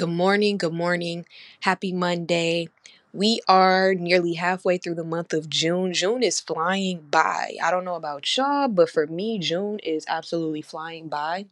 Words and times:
Good 0.00 0.08
morning. 0.08 0.56
Good 0.56 0.72
morning. 0.72 1.26
Happy 1.60 1.92
Monday. 1.92 2.70
We 3.12 3.42
are 3.46 3.92
nearly 3.92 4.32
halfway 4.32 4.78
through 4.78 4.94
the 4.94 5.04
month 5.04 5.34
of 5.34 5.50
June. 5.50 5.92
June 5.92 6.22
is 6.22 6.40
flying 6.40 7.02
by. 7.10 7.56
I 7.62 7.70
don't 7.70 7.84
know 7.84 7.96
about 7.96 8.34
y'all, 8.34 8.68
but 8.68 8.88
for 8.88 9.06
me, 9.06 9.38
June 9.38 9.78
is 9.80 10.06
absolutely 10.08 10.62
flying 10.62 11.08
by. 11.08 11.44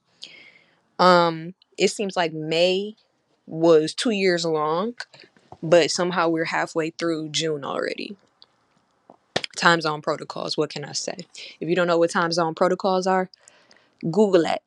Um, 0.98 1.52
it 1.76 1.88
seems 1.88 2.16
like 2.16 2.32
May 2.32 2.96
was 3.46 3.92
two 3.92 4.12
years 4.12 4.46
long, 4.46 4.94
but 5.62 5.90
somehow 5.90 6.30
we're 6.30 6.46
halfway 6.46 6.88
through 6.88 7.28
June 7.28 7.66
already. 7.66 8.16
Time 9.58 9.82
zone 9.82 10.00
protocols, 10.00 10.56
what 10.56 10.70
can 10.70 10.86
I 10.86 10.92
say? 10.92 11.18
If 11.60 11.68
you 11.68 11.76
don't 11.76 11.86
know 11.86 11.98
what 11.98 12.08
time 12.08 12.32
zone 12.32 12.54
protocols 12.54 13.06
are, 13.06 13.28
Google 14.10 14.46
it. 14.46 14.62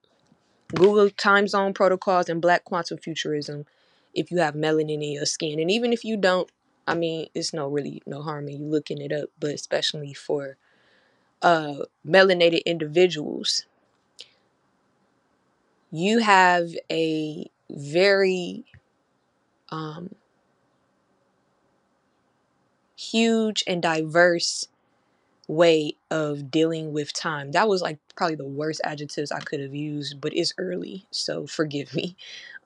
Google 0.76 1.10
time 1.10 1.48
zone 1.48 1.74
protocols 1.74 2.30
and 2.30 2.42
black 2.42 2.64
quantum 2.66 2.98
futurism 2.98 3.66
if 4.14 4.32
you 4.32 4.40
have 4.40 4.56
melanin 4.56 4.96
in 5.04 5.12
your 5.14 5.26
skin. 5.26 5.60
And 5.60 5.72
even 5.72 5.94
if 5.94 6.04
you 6.04 6.18
don't, 6.18 6.50
I 6.88 6.96
mean, 6.96 7.30
it's 7.34 7.54
no 7.54 7.68
really 7.68 8.02
no 8.06 8.22
harm 8.22 8.48
in 8.50 8.60
you 8.60 8.66
looking 8.68 9.00
it 9.02 9.12
up, 9.12 9.30
but 9.40 9.52
especially 9.52 10.14
for 10.14 10.58
uh 11.42 11.86
melanated 12.08 12.66
individuals, 12.66 13.66
you 15.92 16.20
have 16.20 16.70
a 16.92 17.46
very 17.70 18.66
um 19.72 20.10
huge 22.96 23.64
and 23.68 23.82
diverse 23.82 24.68
way 25.52 25.94
of 26.10 26.50
dealing 26.50 26.94
with 26.94 27.12
time. 27.12 27.52
That 27.52 27.68
was 27.68 27.82
like 27.82 28.00
probably 28.16 28.38
the 28.38 28.46
worst 28.46 28.80
adjectives 28.86 29.34
I 29.34 29.42
could 29.42 29.60
have 29.60 29.76
used, 29.76 30.22
but 30.22 30.34
it's 30.34 30.54
early, 30.58 31.06
so 31.12 31.46
forgive 31.46 31.94
me. 31.94 32.16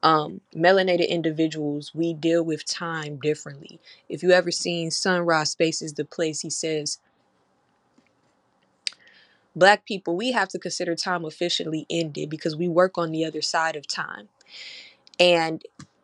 Um, 0.04 0.42
melanated 0.56 1.10
individuals, 1.10 1.96
we 1.96 2.14
deal 2.14 2.44
with 2.44 2.64
time 2.64 3.18
differently. 3.18 3.80
If 4.08 4.22
you 4.22 4.30
ever 4.32 4.52
seen 4.52 4.92
Sun 4.92 5.26
Ra's 5.26 5.50
Space 5.50 5.82
Is, 5.82 5.94
the 5.94 6.06
place 6.06 6.42
he 6.42 6.52
says, 6.52 7.00
Black 9.56 9.86
people, 9.86 10.16
we 10.16 10.34
have 10.34 10.50
to 10.50 10.60
consider 10.60 10.96
time 10.96 11.26
officially 11.26 11.88
ended 11.90 12.30
because 12.30 12.56
we 12.56 12.68
work 12.68 13.00
on 13.00 13.12
the 13.12 13.26
other 13.26 13.42
side 13.42 13.76
of 13.76 13.88
time. 13.88 14.30
And 15.20 15.64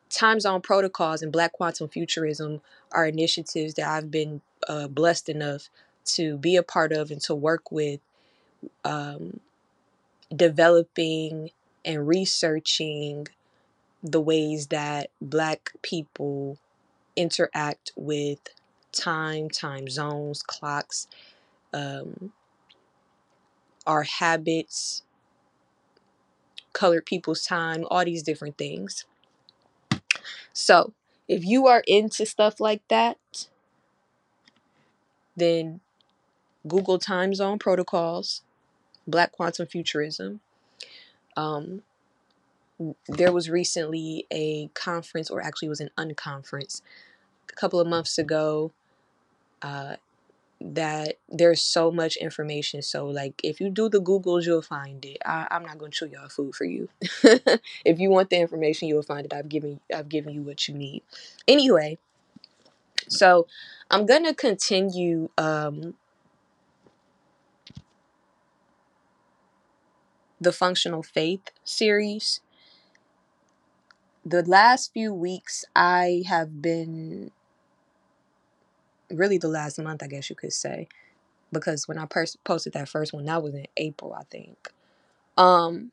time 0.10 0.40
zone 0.40 0.62
protocols 0.62 1.22
and 1.22 1.32
Black 1.32 1.52
quantum 1.52 1.90
futurism 1.90 2.62
are 2.92 3.06
initiatives 3.06 3.76
that 3.76 3.88
I've 3.88 4.10
been 4.10 4.42
uh, 4.68 4.88
blessed 4.88 5.30
enough 5.30 5.70
to 6.06 6.38
be 6.38 6.56
a 6.56 6.64
part 6.64 6.92
of 6.92 7.12
and 7.12 7.22
to 7.22 7.36
work 7.36 7.72
with 7.72 8.00
um, 8.84 9.40
developing 10.36 11.52
and 11.86 12.08
researching 12.08 13.28
the 14.04 14.22
ways 14.22 14.68
that 14.68 15.10
black 15.22 15.72
people 15.82 16.58
interact 17.16 17.92
with 17.96 18.40
time, 18.92 19.50
time 19.50 19.88
zones, 19.88 20.42
clocks, 20.44 21.08
um, 21.74 22.32
our 23.86 24.04
habits, 24.04 25.04
colored 26.74 27.06
people's 27.06 27.44
time, 27.44 27.86
all 27.90 28.06
these 28.06 28.24
different 28.24 28.58
things. 28.58 29.06
So, 30.54 30.94
if 31.28 31.46
you 31.46 31.68
are 31.68 31.84
into 31.88 32.26
stuff 32.26 32.60
like 32.60 32.82
that, 32.90 33.18
then 35.36 35.80
Google 36.68 37.00
time 37.00 37.34
zone 37.34 37.60
protocols, 37.60 38.42
Black 39.08 39.32
quantum 39.32 39.68
futurism. 39.68 40.42
Um, 41.36 41.82
there 43.08 43.32
was 43.32 43.50
recently 43.50 44.26
a 44.32 44.68
conference, 44.70 45.30
or 45.30 45.42
actually, 45.42 45.68
it 45.68 45.70
was 45.70 45.82
an 45.82 45.92
unconference 45.98 46.82
a 47.50 47.54
couple 47.54 47.80
of 47.80 47.88
months 47.88 48.18
ago. 48.18 48.72
Uh, 49.62 49.96
that 50.64 51.18
there's 51.28 51.62
so 51.62 51.92
much 51.92 52.16
information. 52.18 52.82
So, 52.82 53.08
like, 53.08 53.42
if 53.44 53.60
you 53.60 53.70
do 53.70 53.90
the 53.90 54.02
Googles, 54.02 54.46
you'll 54.46 54.62
find 54.62 55.04
it. 55.06 55.18
I, 55.26 55.48
I'm 55.50 55.64
not 55.64 55.78
gonna 55.78 55.92
chew 55.92 56.08
y'all 56.08 56.30
food 56.30 56.56
for 56.56 56.66
you. 56.66 56.88
if 57.84 58.00
you 58.00 58.10
want 58.10 58.30
the 58.30 58.38
information, 58.38 58.88
you'll 58.88 59.02
find 59.02 59.26
it. 59.26 59.34
I've 59.34 59.50
given 59.50 59.80
I've 59.94 60.10
given 60.10 60.34
you 60.34 60.44
what 60.44 60.68
you 60.68 60.76
need. 60.76 61.04
Anyway, 61.48 61.98
so 63.08 63.48
I'm 63.90 64.06
gonna 64.06 64.34
continue 64.34 65.30
um, 65.38 65.96
the 70.42 70.54
functional 70.54 71.04
faith 71.04 71.52
series. 71.64 72.42
The 74.26 74.44
last 74.44 74.94
few 74.94 75.14
weeks, 75.14 75.66
I 75.76 76.24
have 76.28 76.62
been 76.62 77.32
really 79.12 79.38
the 79.38 79.48
last 79.48 79.80
month, 79.80 80.04
I 80.04 80.08
guess 80.08 80.30
you 80.30 80.36
could 80.36 80.54
say, 80.54 80.88
because 81.52 81.88
when 81.88 81.98
I 81.98 82.06
pers- 82.06 82.38
posted 82.44 82.74
that 82.74 82.90
first 82.90 83.14
one, 83.14 83.26
that 83.26 83.44
was 83.44 83.56
in 83.56 83.68
April, 83.78 84.14
I 84.14 84.24
think. 84.26 84.70
Um, 85.38 85.92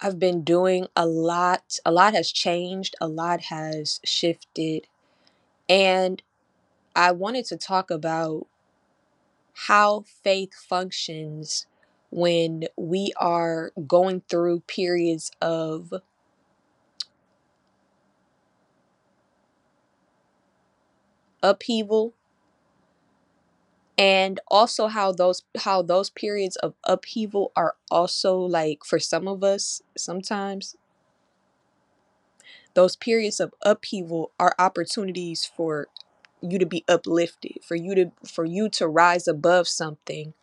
I've 0.00 0.18
been 0.18 0.42
doing 0.44 0.88
a 0.94 1.06
lot. 1.06 1.78
A 1.84 1.90
lot 1.92 2.14
has 2.14 2.30
changed, 2.30 2.94
a 3.00 3.08
lot 3.08 3.42
has 3.42 4.00
shifted. 4.04 4.86
And 5.68 6.22
I 6.96 7.12
wanted 7.12 7.46
to 7.46 7.56
talk 7.56 7.90
about 7.90 8.46
how 9.56 10.04
faith 10.22 10.54
functions 10.54 11.66
when 12.10 12.64
we 12.76 13.12
are 13.16 13.72
going 13.86 14.22
through 14.28 14.60
periods 14.60 15.30
of 15.40 15.92
upheaval 21.42 22.12
and 23.98 24.40
also 24.48 24.88
how 24.88 25.10
those 25.12 25.42
how 25.58 25.80
those 25.82 26.10
periods 26.10 26.56
of 26.56 26.74
upheaval 26.84 27.50
are 27.56 27.76
also 27.90 28.36
like 28.38 28.84
for 28.84 28.98
some 28.98 29.26
of 29.26 29.42
us 29.42 29.82
sometimes 29.96 30.76
those 32.74 32.96
periods 32.96 33.40
of 33.40 33.54
upheaval 33.62 34.32
are 34.38 34.54
opportunities 34.58 35.44
for 35.46 35.88
you 36.40 36.58
to 36.58 36.66
be 36.66 36.84
uplifted 36.88 37.58
for 37.64 37.74
you 37.74 37.94
to 37.94 38.12
for 38.26 38.44
you 38.44 38.68
to 38.68 38.86
rise 38.86 39.26
above 39.28 39.68
something 39.68 40.34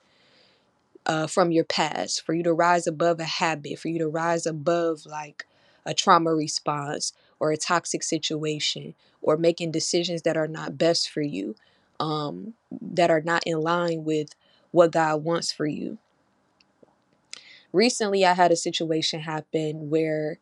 uh, 1.06 1.28
from 1.28 1.52
your 1.52 1.66
past 1.66 2.26
for 2.26 2.34
you 2.34 2.44
to 2.44 2.54
rise 2.54 2.88
above 2.88 3.20
a 3.20 3.26
habit 3.26 3.78
for 3.80 3.90
you 3.90 4.00
to 4.00 4.08
rise 4.08 4.46
above 4.46 5.06
like 5.06 5.46
a 5.86 5.94
trauma 5.94 6.34
response 6.34 7.14
or 7.40 7.52
a 7.52 7.58
toxic 7.58 8.04
situation 8.04 8.96
or 9.22 9.36
making 9.38 9.72
decisions 9.72 10.22
that 10.22 10.38
are 10.38 10.48
not 10.48 10.78
best 10.78 11.09
for 11.09 11.22
you 11.22 11.56
um, 12.00 12.54
that 12.81 13.12
are 13.12 13.22
not 13.22 13.44
in 13.46 13.60
line 13.60 14.04
with 14.04 14.30
what 14.72 14.92
god 14.92 15.24
wants 15.24 15.52
for 15.52 15.66
you. 15.66 15.98
Recently 17.74 18.25
i 18.25 18.34
had 18.34 18.52
a 18.52 18.56
situation 18.56 19.22
happen 19.22 19.90
where 19.90 20.40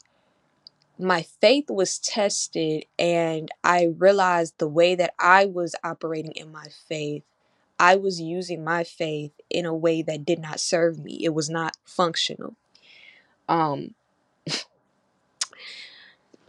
my 1.01 1.23
faith 1.23 1.65
was 1.69 1.97
tested 1.97 2.85
and 2.99 3.49
I 3.63 3.89
realized 3.97 4.55
the 4.57 4.67
way 4.67 4.95
that 4.95 5.13
I 5.19 5.45
was 5.45 5.75
operating 5.83 6.33
in 6.33 6.51
my 6.51 6.67
faith, 6.87 7.23
I 7.79 7.95
was 7.95 8.21
using 8.21 8.63
my 8.63 8.83
faith 8.83 9.31
in 9.49 9.65
a 9.65 9.73
way 9.73 10.03
that 10.03 10.25
did 10.25 10.39
not 10.39 10.59
serve 10.59 10.99
me. 10.99 11.19
It 11.23 11.33
was 11.33 11.49
not 11.49 11.77
functional. 11.85 12.55
Um 13.49 13.95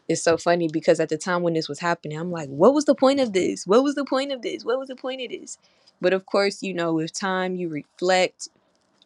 it's 0.09 0.23
so 0.23 0.37
funny 0.37 0.69
because 0.69 1.01
at 1.01 1.09
the 1.09 1.17
time 1.17 1.43
when 1.43 1.55
this 1.55 1.69
was 1.69 1.81
happening, 1.81 2.19
I'm 2.19 2.31
like, 2.31 2.49
what 2.49 2.75
was 2.75 2.85
the 2.85 2.95
point 2.95 3.21
of 3.21 3.33
this? 3.33 3.67
What 3.67 3.83
was 3.83 3.95
the 3.95 4.05
point 4.05 4.33
of 4.33 4.43
this? 4.43 4.65
What 4.65 4.79
was 4.79 4.89
the 4.89 4.97
point 4.97 5.23
of 5.23 5.31
this? 5.31 5.59
But 6.01 6.13
of 6.13 6.27
course, 6.27 6.63
you 6.63 6.75
know, 6.75 6.93
with 6.93 7.19
time 7.19 7.57
you 7.57 7.69
reflect, 7.69 8.49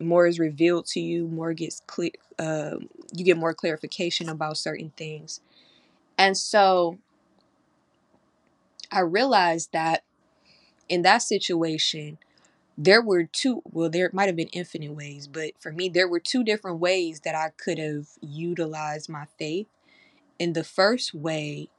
more 0.00 0.26
is 0.26 0.38
revealed 0.38 0.86
to 0.86 1.00
you, 1.00 1.26
more 1.28 1.52
gets 1.52 1.82
clear 1.86 2.10
um, 2.38 2.88
you 3.14 3.24
get 3.24 3.36
more 3.36 3.54
clarification 3.54 4.28
about 4.28 4.58
certain 4.58 4.92
things. 4.96 5.40
And 6.18 6.36
so 6.36 6.98
I 8.90 9.00
realized 9.00 9.72
that 9.72 10.04
in 10.88 11.02
that 11.02 11.18
situation, 11.18 12.18
there 12.78 13.02
were 13.02 13.24
two, 13.24 13.62
well, 13.64 13.88
there 13.88 14.10
might 14.12 14.26
have 14.26 14.36
been 14.36 14.48
infinite 14.48 14.92
ways, 14.92 15.26
but 15.26 15.52
for 15.58 15.72
me, 15.72 15.88
there 15.88 16.08
were 16.08 16.20
two 16.20 16.44
different 16.44 16.78
ways 16.78 17.20
that 17.20 17.34
I 17.34 17.50
could 17.56 17.78
have 17.78 18.08
utilized 18.20 19.08
my 19.08 19.24
faith. 19.38 19.66
And 20.38 20.54
the 20.54 20.64
first 20.64 21.14
way 21.14 21.70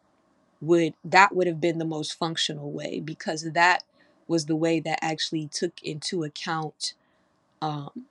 would, 0.59 0.93
that 1.05 1.35
would 1.35 1.45
have 1.47 1.61
been 1.61 1.77
the 1.77 1.85
most 1.85 2.17
functional 2.17 2.71
way 2.71 2.99
because 2.99 3.43
that 3.53 3.83
was 4.27 4.47
the 4.47 4.55
way 4.55 4.79
that 4.79 4.99
actually 5.01 5.47
took 5.47 5.81
into 5.83 6.23
account 6.23 6.93
um, 7.61 8.05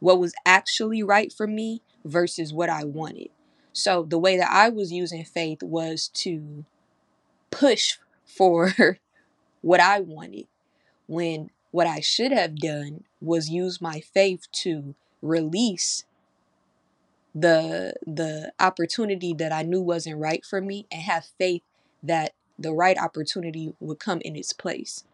what 0.00 0.18
was 0.18 0.34
actually 0.46 1.02
right 1.02 1.32
for 1.32 1.46
me 1.46 1.82
versus 2.04 2.52
what 2.52 2.70
I 2.70 2.84
wanted. 2.84 3.28
So 3.72 4.02
the 4.02 4.18
way 4.18 4.36
that 4.36 4.50
I 4.50 4.68
was 4.68 4.92
using 4.92 5.24
faith 5.24 5.62
was 5.62 6.08
to 6.14 6.64
push 7.50 7.98
for 8.24 8.98
what 9.62 9.80
I 9.80 10.00
wanted 10.00 10.46
when 11.06 11.50
what 11.70 11.86
I 11.86 12.00
should 12.00 12.32
have 12.32 12.56
done 12.56 13.04
was 13.20 13.50
use 13.50 13.80
my 13.80 14.00
faith 14.00 14.46
to 14.52 14.94
release 15.20 16.04
the 17.34 17.94
the 18.06 18.52
opportunity 18.58 19.34
that 19.34 19.52
I 19.52 19.62
knew 19.62 19.80
wasn't 19.80 20.18
right 20.18 20.44
for 20.44 20.60
me 20.60 20.86
and 20.90 21.02
have 21.02 21.26
faith 21.38 21.62
that 22.02 22.34
the 22.58 22.72
right 22.72 22.98
opportunity 22.98 23.74
would 23.80 23.98
come 23.98 24.20
in 24.22 24.34
its 24.34 24.52
place. 24.52 25.04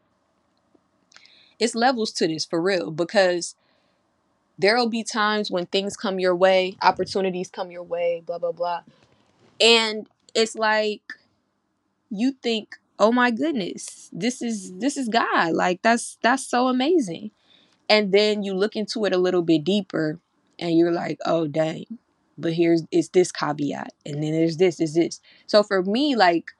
It's 1.58 1.74
levels 1.74 2.12
to 2.12 2.26
this 2.26 2.44
for 2.44 2.60
real 2.60 2.90
because 2.90 3.54
there'll 4.58 4.88
be 4.88 5.02
times 5.04 5.50
when 5.50 5.66
things 5.66 5.96
come 5.96 6.18
your 6.18 6.34
way, 6.36 6.76
opportunities 6.82 7.50
come 7.50 7.70
your 7.70 7.82
way, 7.82 8.22
blah 8.26 8.38
blah 8.38 8.52
blah. 8.52 8.82
And 9.60 10.08
it's 10.34 10.54
like 10.54 11.02
you 12.10 12.32
think, 12.32 12.76
"Oh 12.98 13.12
my 13.12 13.30
goodness, 13.30 14.08
this 14.12 14.42
is 14.42 14.72
this 14.78 14.96
is 14.96 15.08
God. 15.08 15.52
Like 15.54 15.82
that's 15.82 16.18
that's 16.22 16.46
so 16.46 16.68
amazing." 16.68 17.30
And 17.88 18.12
then 18.12 18.42
you 18.42 18.54
look 18.54 18.76
into 18.76 19.04
it 19.04 19.14
a 19.14 19.18
little 19.18 19.42
bit 19.42 19.64
deeper 19.64 20.20
and 20.58 20.76
you're 20.78 20.92
like, 20.92 21.18
"Oh 21.26 21.46
dang." 21.46 21.98
But 22.38 22.54
here's 22.54 22.84
it's 22.90 23.08
this 23.10 23.32
caveat 23.32 23.92
and 24.06 24.22
then 24.22 24.32
there's 24.32 24.56
this 24.56 24.80
is 24.80 24.94
this. 24.94 25.20
So 25.46 25.62
for 25.62 25.82
me 25.82 26.16
like 26.16 26.52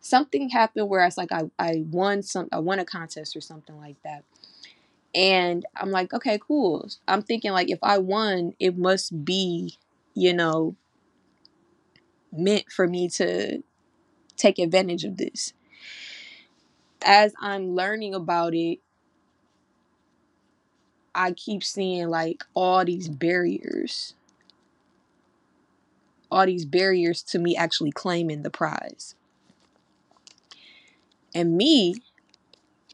something 0.00 0.50
happened 0.50 0.88
where 0.88 1.04
it's 1.06 1.16
like 1.18 1.32
I 1.32 1.50
I 1.58 1.84
won 1.90 2.22
some 2.22 2.48
I 2.52 2.58
won 2.58 2.78
a 2.78 2.84
contest 2.84 3.36
or 3.36 3.40
something 3.40 3.78
like 3.78 3.96
that. 4.04 4.24
And 5.14 5.64
I'm 5.76 5.90
like, 5.90 6.12
okay, 6.14 6.38
cool. 6.38 6.88
I'm 7.06 7.22
thinking 7.22 7.52
like 7.52 7.70
if 7.70 7.78
I 7.82 7.98
won, 7.98 8.54
it 8.58 8.78
must 8.78 9.24
be, 9.24 9.76
you 10.14 10.32
know, 10.32 10.74
meant 12.32 12.72
for 12.72 12.86
me 12.86 13.08
to 13.10 13.62
take 14.36 14.58
advantage 14.58 15.04
of 15.04 15.18
this. 15.18 15.52
As 17.04 17.34
I'm 17.40 17.74
learning 17.74 18.14
about 18.14 18.54
it, 18.54 18.78
I 21.14 21.32
keep 21.32 21.62
seeing 21.62 22.08
like 22.08 22.44
all 22.54 22.84
these 22.84 23.08
barriers. 23.08 24.14
All 26.30 26.46
these 26.46 26.64
barriers 26.64 27.22
to 27.24 27.38
me 27.38 27.54
actually 27.54 27.92
claiming 27.92 28.42
the 28.42 28.50
prize. 28.50 29.14
And 31.34 31.56
me, 31.56 31.96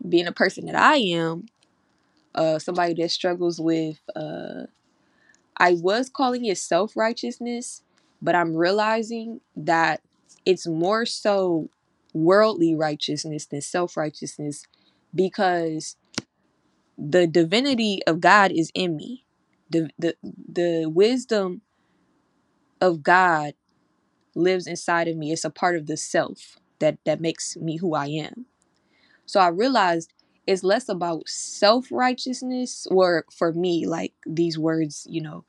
being 0.07 0.27
a 0.27 0.33
person 0.33 0.67
that 0.67 0.75
I 0.75 0.97
am, 0.97 1.47
uh, 2.39 2.59
somebody 2.61 2.95
that 2.95 3.11
struggles 3.11 3.61
with, 3.61 4.01
uh, 4.17 4.67
I 5.57 5.73
was 5.75 6.09
calling 6.09 6.45
it 6.45 6.59
self 6.59 6.97
righteousness, 6.97 7.83
but 8.23 8.35
I'm 8.37 8.55
realizing 8.57 9.41
that 9.57 10.03
it's 10.47 10.67
more 10.67 11.05
so 11.05 11.69
worldly 12.15 12.75
righteousness 12.77 13.47
than 13.47 13.61
self 13.61 13.97
righteousness 13.97 14.65
because 15.15 15.97
the 16.97 17.27
divinity 17.27 18.01
of 18.07 18.21
God 18.21 18.53
is 18.53 18.71
in 18.75 18.97
me. 18.97 19.25
The, 19.71 19.91
the 19.99 20.15
the 20.23 20.87
wisdom 20.87 21.63
of 22.81 23.03
God 23.03 23.55
lives 24.35 24.67
inside 24.67 25.09
of 25.09 25.17
me. 25.17 25.33
It's 25.33 25.45
a 25.45 25.51
part 25.51 25.77
of 25.77 25.87
the 25.87 25.97
self 25.97 26.59
that 26.79 26.99
that 27.05 27.21
makes 27.21 27.57
me 27.57 27.79
who 27.79 27.95
I 27.95 28.07
am. 28.07 28.47
So 29.27 29.41
I 29.41 29.49
realized 29.49 30.13
it's 30.49 30.65
less 30.65 30.89
about 30.89 31.29
self 31.29 31.93
righteousness, 31.93 32.87
or 32.91 33.27
for 33.31 33.53
me, 33.53 33.87
like 33.87 34.15
these 34.27 34.59
words, 34.59 35.07
you 35.11 35.21
know, 35.21 35.45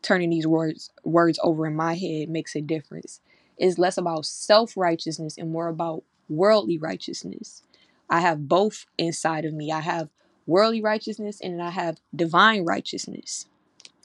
turning 0.00 0.30
these 0.30 0.46
words 0.46 0.90
words 1.04 1.38
over 1.42 1.66
in 1.66 1.76
my 1.76 1.94
head 1.94 2.30
makes 2.30 2.56
a 2.56 2.62
difference. 2.62 3.20
It's 3.58 3.76
less 3.76 3.98
about 3.98 4.24
self 4.24 4.74
righteousness 4.74 5.36
and 5.36 5.52
more 5.52 5.68
about 5.68 6.02
worldly 6.30 6.78
righteousness. 6.78 7.62
I 8.08 8.20
have 8.20 8.48
both 8.48 8.86
inside 8.96 9.44
of 9.44 9.52
me. 9.52 9.70
I 9.70 9.80
have 9.80 10.08
worldly 10.46 10.80
righteousness 10.80 11.42
and 11.42 11.62
I 11.62 11.68
have 11.68 11.98
divine 12.16 12.64
righteousness 12.64 13.44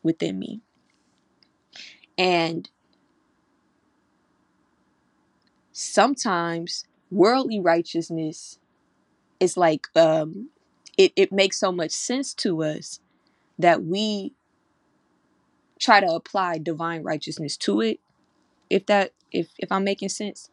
within 0.04 0.38
me. 0.40 0.60
And 2.18 2.70
sometimes 5.72 6.84
worldly 7.10 7.62
righteousness 7.62 8.60
is 9.44 9.58
like 9.58 9.88
um 9.98 10.50
it, 10.98 11.14
it 11.16 11.32
makes 11.32 11.60
so 11.60 11.72
much 11.72 11.92
sense 11.92 12.34
to 12.36 12.64
us 12.64 13.00
that 13.60 13.84
we 13.84 14.34
try 15.80 16.00
to 16.00 16.08
apply 16.08 16.58
divine 16.58 17.04
righteousness 17.04 17.58
to 17.58 17.82
it 17.82 18.00
if 18.70 18.86
that 18.88 19.14
if 19.32 19.50
if 19.60 19.72
i'm 19.72 19.84
making 19.84 20.10
sense. 20.10 20.50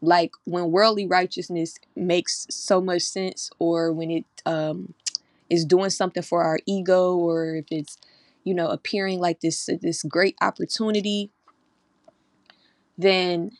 Like 0.00 0.32
when 0.44 0.72
worldly 0.72 1.06
righteousness 1.06 1.76
makes 1.94 2.46
so 2.50 2.80
much 2.80 3.02
sense 3.02 3.50
or 3.58 3.92
when 3.92 4.10
it 4.10 4.24
um 4.44 4.94
is 5.50 5.64
doing 5.64 5.90
something 5.90 6.22
for 6.22 6.42
our 6.42 6.58
ego 6.66 7.16
or 7.16 7.56
if 7.56 7.66
it's 7.70 7.98
you 8.44 8.54
know 8.54 8.68
appearing 8.68 9.20
like 9.20 9.40
this 9.40 9.68
this 9.82 10.02
great 10.02 10.36
opportunity 10.40 11.30
then 12.98 13.50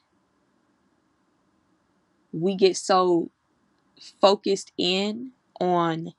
we 2.33 2.57
get 2.57 2.77
so 2.77 3.31
focused 4.21 4.73
in 4.77 5.33
on 5.61 6.15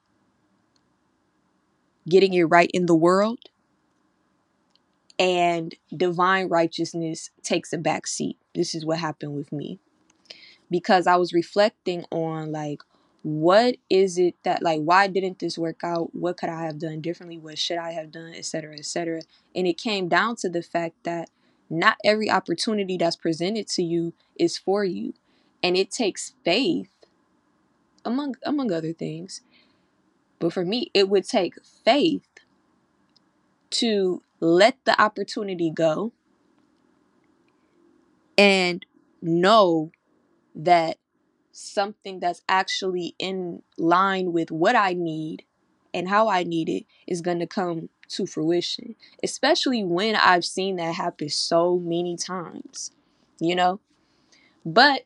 getting 2.08 2.34
it 2.34 2.44
right 2.44 2.70
in 2.74 2.86
the 2.86 2.96
world 2.96 3.40
and 5.20 5.76
divine 5.96 6.48
righteousness 6.50 7.30
takes 7.44 7.72
a 7.72 7.78
back 7.78 8.08
seat. 8.08 8.38
This 8.56 8.74
is 8.76 8.86
what 8.86 9.00
happened 9.00 9.36
with 9.36 9.52
me. 9.52 9.80
Because 10.70 11.08
I 11.08 11.18
was 11.18 11.34
reflecting 11.34 12.06
on 12.12 12.52
like 12.52 12.82
what 13.22 13.78
is 13.90 14.18
it 14.18 14.36
that 14.44 14.62
like 14.62 14.82
why 14.82 15.08
didn't 15.08 15.40
this 15.40 15.58
work 15.58 15.82
out? 15.84 16.14
What 16.14 16.38
could 16.38 16.50
I 16.50 16.64
have 16.64 16.80
done 16.80 17.00
differently? 17.00 17.38
What 17.38 17.58
should 17.58 17.78
I 17.78 17.92
have 17.92 18.12
done, 18.12 18.34
etc., 18.36 18.74
etc. 18.74 19.22
And 19.56 19.68
it 19.68 19.78
came 19.78 20.10
down 20.10 20.36
to 20.38 20.50
the 20.50 20.62
fact 20.62 20.96
that 21.04 21.30
not 21.70 21.98
every 22.04 22.30
opportunity 22.30 22.98
that's 22.98 23.16
presented 23.16 23.68
to 23.70 23.84
you 23.84 24.14
is 24.38 24.58
for 24.58 24.84
you. 24.84 25.14
And 25.62 25.78
it 25.78 25.92
takes 25.92 26.34
faith 26.44 26.90
among 28.06 28.36
among 28.44 28.72
other 28.72 28.94
things. 28.94 29.42
But 30.40 30.54
for 30.54 30.66
me, 30.66 30.92
it 30.94 31.10
would 31.10 31.26
take 31.26 31.56
faith 31.64 32.28
to 33.72 34.22
let 34.40 34.78
the 34.86 35.00
opportunity 35.02 35.72
go 35.72 36.12
and 38.38 38.86
know 39.22 39.92
that 40.56 40.98
something 41.52 42.20
that's 42.20 42.42
actually 42.50 43.16
in 43.20 43.62
line 43.78 44.34
with 44.34 44.52
what 44.52 44.76
I 44.76 44.94
need 44.94 45.46
and 45.94 46.10
how 46.10 46.28
I 46.28 46.44
need 46.44 46.70
it 46.70 46.86
is 47.08 47.22
going 47.22 47.40
to 47.40 47.48
come 47.48 47.90
to 48.10 48.26
fruition, 48.26 48.96
especially 49.24 49.84
when 49.84 50.16
I've 50.16 50.46
seen 50.46 50.76
that 50.78 50.96
happen 50.96 51.30
so 51.30 51.78
many 51.78 52.18
times, 52.18 52.92
you 53.40 53.56
know? 53.56 53.80
But 54.66 55.06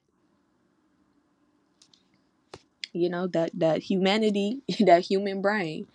you 2.94 3.10
know 3.10 3.28
that 3.28 3.52
that 3.56 3.84
humanity, 3.84 4.62
that 4.80 5.02
human 5.04 5.42
brain, 5.42 5.88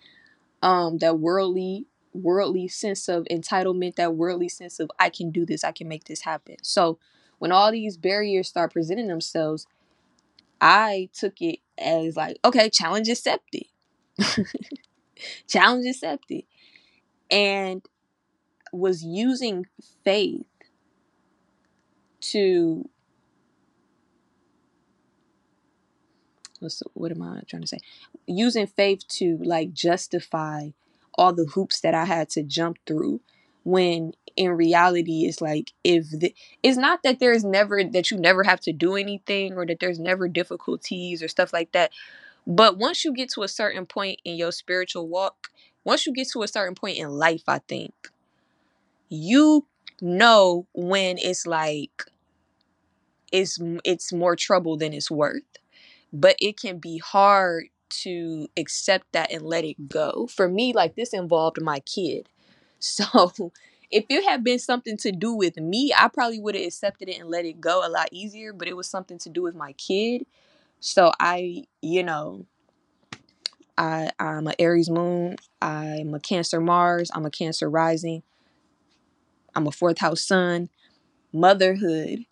um 0.61 0.97
that 0.99 1.19
worldly 1.19 1.85
worldly 2.13 2.67
sense 2.67 3.09
of 3.09 3.25
entitlement, 3.31 3.95
that 3.95 4.15
worldly 4.15 4.49
sense 4.49 4.79
of 4.79 4.91
I 4.99 5.09
can 5.09 5.31
do 5.31 5.45
this, 5.45 5.63
I 5.63 5.71
can 5.71 5.87
make 5.87 6.05
this 6.05 6.21
happen. 6.21 6.57
So 6.63 6.99
when 7.39 7.51
all 7.51 7.71
these 7.71 7.97
barriers 7.97 8.47
start 8.47 8.73
presenting 8.73 9.07
themselves, 9.07 9.67
I 10.61 11.09
took 11.13 11.41
it 11.41 11.59
as 11.77 12.15
like, 12.15 12.37
okay, 12.45 12.69
challenge 12.69 13.09
accepted. 13.09 13.65
challenge 15.47 15.85
accepted. 15.87 16.43
And 17.29 17.83
was 18.71 19.03
using 19.03 19.65
faith 20.03 20.45
to 22.21 22.89
what's 26.63 26.81
what 26.93 27.11
am 27.11 27.21
I 27.21 27.41
trying 27.47 27.61
to 27.61 27.67
say? 27.67 27.79
Using 28.25 28.67
faith 28.67 29.07
to 29.09 29.37
like 29.43 29.73
justify 29.73 30.69
all 31.15 31.33
the 31.33 31.45
hoops 31.45 31.81
that 31.81 31.93
I 31.93 32.05
had 32.05 32.29
to 32.31 32.43
jump 32.43 32.77
through 32.87 33.21
when 33.63 34.13
in 34.35 34.51
reality 34.51 35.25
it's 35.25 35.41
like 35.41 35.71
if 35.83 36.09
the, 36.09 36.33
it's 36.63 36.77
not 36.77 37.03
that 37.03 37.19
there's 37.19 37.43
never 37.43 37.83
that 37.83 38.11
you 38.11 38.17
never 38.17 38.43
have 38.43 38.59
to 38.59 38.73
do 38.73 38.95
anything 38.95 39.53
or 39.53 39.65
that 39.65 39.79
there's 39.79 39.99
never 39.99 40.27
difficulties 40.27 41.21
or 41.21 41.27
stuff 41.27 41.53
like 41.53 41.71
that 41.71 41.91
but 42.45 42.77
once 42.77 43.05
you 43.05 43.13
get 43.13 43.29
to 43.29 43.43
a 43.43 43.47
certain 43.47 43.85
point 43.85 44.19
in 44.25 44.35
your 44.35 44.51
spiritual 44.51 45.07
walk 45.07 45.49
once 45.83 46.05
you 46.05 46.13
get 46.13 46.27
to 46.27 46.41
a 46.43 46.47
certain 46.47 46.75
point 46.75 46.97
in 46.97 47.09
life 47.09 47.43
i 47.47 47.59
think 47.59 47.93
you 49.07 49.65
know 50.01 50.65
when 50.73 51.17
it's 51.19 51.45
like 51.45 52.05
it's 53.31 53.59
it's 53.83 54.11
more 54.11 54.35
trouble 54.35 54.77
than 54.77 54.93
it's 54.93 55.11
worth 55.11 55.43
but 56.13 56.37
it 56.39 56.59
can 56.59 56.79
be 56.79 56.99
hard 56.99 57.65
to 57.89 58.47
accept 58.57 59.11
that 59.13 59.31
and 59.31 59.43
let 59.43 59.65
it 59.65 59.89
go. 59.89 60.27
For 60.27 60.47
me, 60.47 60.73
like 60.73 60.95
this 60.95 61.13
involved 61.13 61.61
my 61.61 61.81
kid. 61.81 62.29
So 62.79 63.53
if 63.91 64.05
it 64.09 64.25
had 64.25 64.43
been 64.43 64.59
something 64.59 64.97
to 64.97 65.11
do 65.13 65.33
with 65.33 65.57
me, 65.57 65.93
I 65.97 66.09
probably 66.09 66.39
would 66.39 66.55
have 66.55 66.65
accepted 66.65 67.09
it 67.09 67.19
and 67.19 67.29
let 67.29 67.45
it 67.45 67.61
go 67.61 67.87
a 67.87 67.89
lot 67.89 68.09
easier, 68.11 68.53
but 68.53 68.67
it 68.67 68.75
was 68.75 68.89
something 68.89 69.17
to 69.19 69.29
do 69.29 69.41
with 69.41 69.55
my 69.55 69.73
kid. 69.73 70.25
So 70.81 71.13
I, 71.19 71.65
you 71.81 72.03
know, 72.03 72.45
I 73.77 74.11
I'm 74.19 74.47
a 74.47 74.53
Aries 74.59 74.89
moon, 74.89 75.37
I'm 75.61 76.13
a 76.13 76.19
Cancer 76.19 76.59
Mars, 76.59 77.11
I'm 77.15 77.25
a 77.25 77.31
Cancer 77.31 77.69
rising. 77.69 78.23
I'm 79.55 79.67
a 79.67 79.71
fourth 79.71 79.99
house 79.99 80.23
sun. 80.23 80.69
Motherhood 81.31 82.25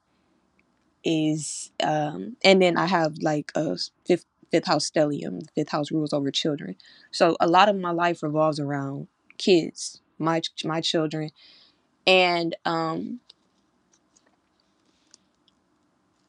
is 1.04 1.72
um 1.84 2.38
and 2.44 2.62
then 2.62 2.78
I 2.78 2.86
have 2.88 3.18
like 3.22 3.52
a 3.56 3.78
fifth 4.06 4.26
fifth 4.52 4.68
house 4.68 4.90
stellium, 4.90 5.42
fifth 5.56 5.70
house 5.70 5.92
rules 5.92 6.14
over 6.14 6.32
children. 6.32 6.76
So 7.12 7.38
a 7.40 7.48
lot 7.48 7.70
of 7.70 7.76
my 7.76 7.92
life 7.92 8.24
revolves 8.24 8.60
around 8.60 9.08
kids, 9.38 10.02
my 10.20 10.42
my 10.66 10.82
children. 10.82 11.32
And 12.08 12.56
um 12.66 13.20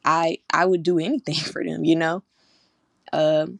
I 0.05 0.39
I 0.51 0.65
would 0.65 0.83
do 0.83 0.99
anything 0.99 1.35
for 1.51 1.63
them, 1.63 1.83
you 1.83 1.95
know. 1.95 2.23
Um 3.13 3.59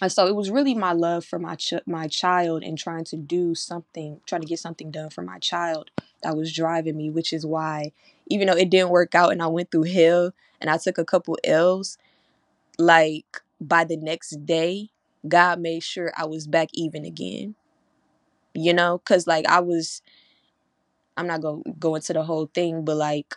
and 0.00 0.10
so 0.10 0.26
it 0.26 0.34
was 0.34 0.50
really 0.50 0.74
my 0.74 0.92
love 0.92 1.24
for 1.24 1.38
my 1.38 1.54
ch- 1.54 1.74
my 1.86 2.08
child 2.08 2.62
and 2.64 2.76
trying 2.78 3.04
to 3.04 3.16
do 3.16 3.54
something, 3.54 4.20
trying 4.26 4.40
to 4.40 4.46
get 4.46 4.58
something 4.58 4.90
done 4.90 5.10
for 5.10 5.22
my 5.22 5.38
child 5.38 5.90
that 6.22 6.36
was 6.36 6.52
driving 6.52 6.96
me, 6.96 7.10
which 7.10 7.32
is 7.32 7.46
why 7.46 7.92
even 8.32 8.48
though 8.48 8.56
it 8.56 8.70
didn't 8.70 8.90
work 8.90 9.14
out 9.14 9.32
and 9.32 9.42
I 9.42 9.46
went 9.48 9.70
through 9.70 9.84
hell 9.84 10.32
and 10.60 10.70
I 10.70 10.78
took 10.78 10.98
a 10.98 11.04
couple 11.04 11.38
L's, 11.44 11.98
like 12.78 13.42
by 13.60 13.84
the 13.84 13.96
next 13.96 14.46
day, 14.46 14.90
God 15.28 15.60
made 15.60 15.82
sure 15.82 16.12
I 16.16 16.26
was 16.26 16.46
back 16.46 16.68
even 16.74 17.04
again. 17.04 17.54
You 18.54 18.74
know, 18.74 18.98
cuz 18.98 19.26
like 19.26 19.46
I 19.46 19.60
was 19.60 20.02
I'm 21.16 21.26
not 21.26 21.42
going 21.42 21.62
to 21.64 21.72
go 21.72 21.94
into 21.94 22.12
the 22.14 22.22
whole 22.24 22.50
thing, 22.54 22.84
but 22.84 22.96
like 22.96 23.36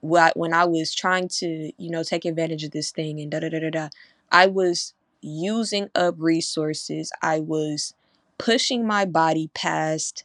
when 0.00 0.52
I 0.52 0.64
was 0.64 0.94
trying 0.94 1.28
to, 1.40 1.72
you 1.78 1.90
know, 1.90 2.02
take 2.02 2.24
advantage 2.24 2.64
of 2.64 2.72
this 2.72 2.90
thing 2.90 3.20
and 3.20 3.30
da 3.30 3.40
da 3.40 3.48
da 3.48 3.60
da 3.60 3.70
da, 3.70 3.88
I 4.30 4.46
was 4.46 4.94
using 5.20 5.90
up 5.94 6.16
resources. 6.18 7.12
I 7.22 7.40
was 7.40 7.94
pushing 8.38 8.86
my 8.86 9.04
body 9.04 9.50
past 9.54 10.24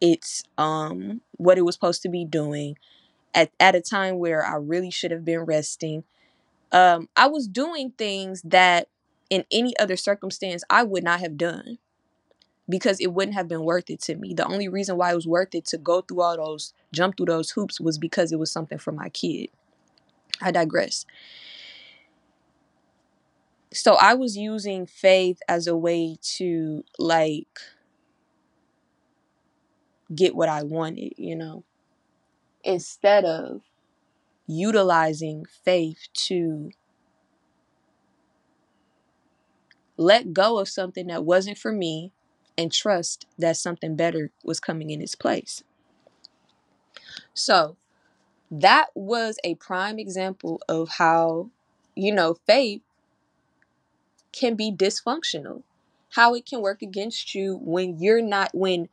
its 0.00 0.44
um 0.58 1.20
what 1.36 1.58
it 1.58 1.62
was 1.62 1.74
supposed 1.74 2.02
to 2.02 2.08
be 2.08 2.24
doing 2.24 2.76
at, 3.34 3.50
at 3.60 3.74
a 3.74 3.80
time 3.80 4.18
where 4.18 4.44
I 4.44 4.56
really 4.56 4.90
should 4.90 5.10
have 5.10 5.24
been 5.24 5.40
resting. 5.40 6.04
Um, 6.72 7.08
I 7.16 7.28
was 7.28 7.48
doing 7.48 7.92
things 7.92 8.42
that 8.42 8.88
in 9.30 9.44
any 9.52 9.76
other 9.78 9.96
circumstance 9.96 10.64
I 10.70 10.82
would 10.82 11.04
not 11.04 11.20
have 11.20 11.36
done 11.36 11.78
because 12.68 13.00
it 13.00 13.12
wouldn't 13.12 13.36
have 13.36 13.48
been 13.48 13.62
worth 13.62 13.90
it 13.90 14.00
to 14.02 14.16
me. 14.16 14.34
The 14.34 14.46
only 14.46 14.68
reason 14.68 14.96
why 14.96 15.12
it 15.12 15.16
was 15.16 15.26
worth 15.26 15.54
it 15.54 15.66
to 15.66 15.78
go 15.78 16.00
through 16.00 16.22
all 16.22 16.36
those, 16.36 16.72
jump 16.92 17.16
through 17.16 17.26
those 17.26 17.50
hoops 17.52 17.80
was 17.80 17.98
because 17.98 18.32
it 18.32 18.38
was 18.38 18.50
something 18.50 18.78
for 18.78 18.92
my 18.92 19.08
kid. 19.08 19.50
I 20.40 20.50
digress. 20.50 21.06
So 23.72 23.94
I 23.94 24.14
was 24.14 24.36
using 24.36 24.86
faith 24.86 25.38
as 25.48 25.66
a 25.66 25.76
way 25.76 26.16
to 26.36 26.84
like 26.98 27.60
get 30.14 30.34
what 30.34 30.48
I 30.48 30.62
wanted, 30.62 31.14
you 31.16 31.36
know, 31.36 31.64
instead 32.64 33.24
of 33.24 33.62
utilizing 34.46 35.44
faith 35.64 36.08
to 36.12 36.70
let 39.96 40.32
go 40.32 40.58
of 40.58 40.68
something 40.68 41.06
that 41.08 41.24
wasn't 41.24 41.58
for 41.58 41.72
me 41.72 42.12
and 42.56 42.72
trust 42.72 43.26
that 43.38 43.56
something 43.56 43.96
better 43.96 44.30
was 44.44 44.60
coming 44.60 44.90
in 44.90 45.00
its 45.00 45.14
place. 45.14 45.62
So 47.34 47.76
that 48.50 48.86
was 48.94 49.38
a 49.44 49.54
prime 49.56 49.98
example 49.98 50.60
of 50.68 50.90
how, 50.98 51.50
you 51.94 52.12
know, 52.12 52.36
faith 52.46 52.82
can 54.32 54.54
be 54.54 54.70
dysfunctional, 54.70 55.62
how 56.10 56.34
it 56.34 56.46
can 56.46 56.60
work 56.60 56.82
against 56.82 57.34
you 57.34 57.58
when 57.62 57.98
you're 57.98 58.22
not, 58.22 58.50
when 58.54 58.88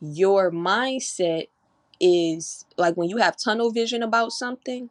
your 0.00 0.50
mindset 0.50 1.48
is 2.00 2.64
like 2.76 2.96
when 2.96 3.08
you 3.08 3.18
have 3.18 3.36
tunnel 3.36 3.70
vision 3.70 4.02
about 4.02 4.32
something 4.32 4.90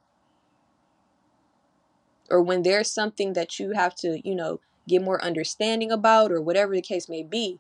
or 2.29 2.41
when 2.41 2.63
there's 2.63 2.91
something 2.91 3.33
that 3.33 3.59
you 3.59 3.71
have 3.71 3.95
to, 3.95 4.21
you 4.27 4.35
know, 4.35 4.59
get 4.87 5.01
more 5.03 5.23
understanding 5.23 5.91
about 5.91 6.31
or 6.31 6.41
whatever 6.41 6.73
the 6.75 6.81
case 6.81 7.09
may 7.09 7.23
be 7.23 7.59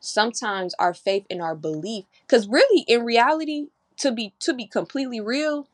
sometimes 0.00 0.74
our 0.78 0.92
faith 0.92 1.24
and 1.30 1.40
our 1.40 1.54
belief 1.54 2.04
because 2.26 2.48
really 2.48 2.82
in 2.88 3.04
reality 3.04 3.68
to 3.96 4.10
be 4.10 4.34
to 4.40 4.52
be 4.52 4.66
completely 4.66 5.20
real 5.20 5.68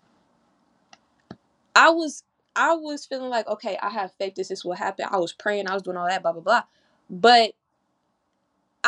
i 1.74 1.88
was 1.88 2.24
i 2.54 2.74
was 2.74 3.06
feeling 3.06 3.30
like 3.30 3.46
okay 3.48 3.78
i 3.82 3.88
have 3.88 4.12
faith 4.18 4.34
this 4.34 4.50
is 4.50 4.64
what 4.64 4.78
happened. 4.78 5.08
I 5.10 5.16
was 5.16 5.32
praying 5.32 5.66
i 5.66 5.72
was 5.72 5.82
doing 5.82 5.96
all 5.96 6.06
that 6.06 6.22
blah 6.22 6.32
blah 6.32 6.42
blah. 6.42 6.62
But 7.08 7.52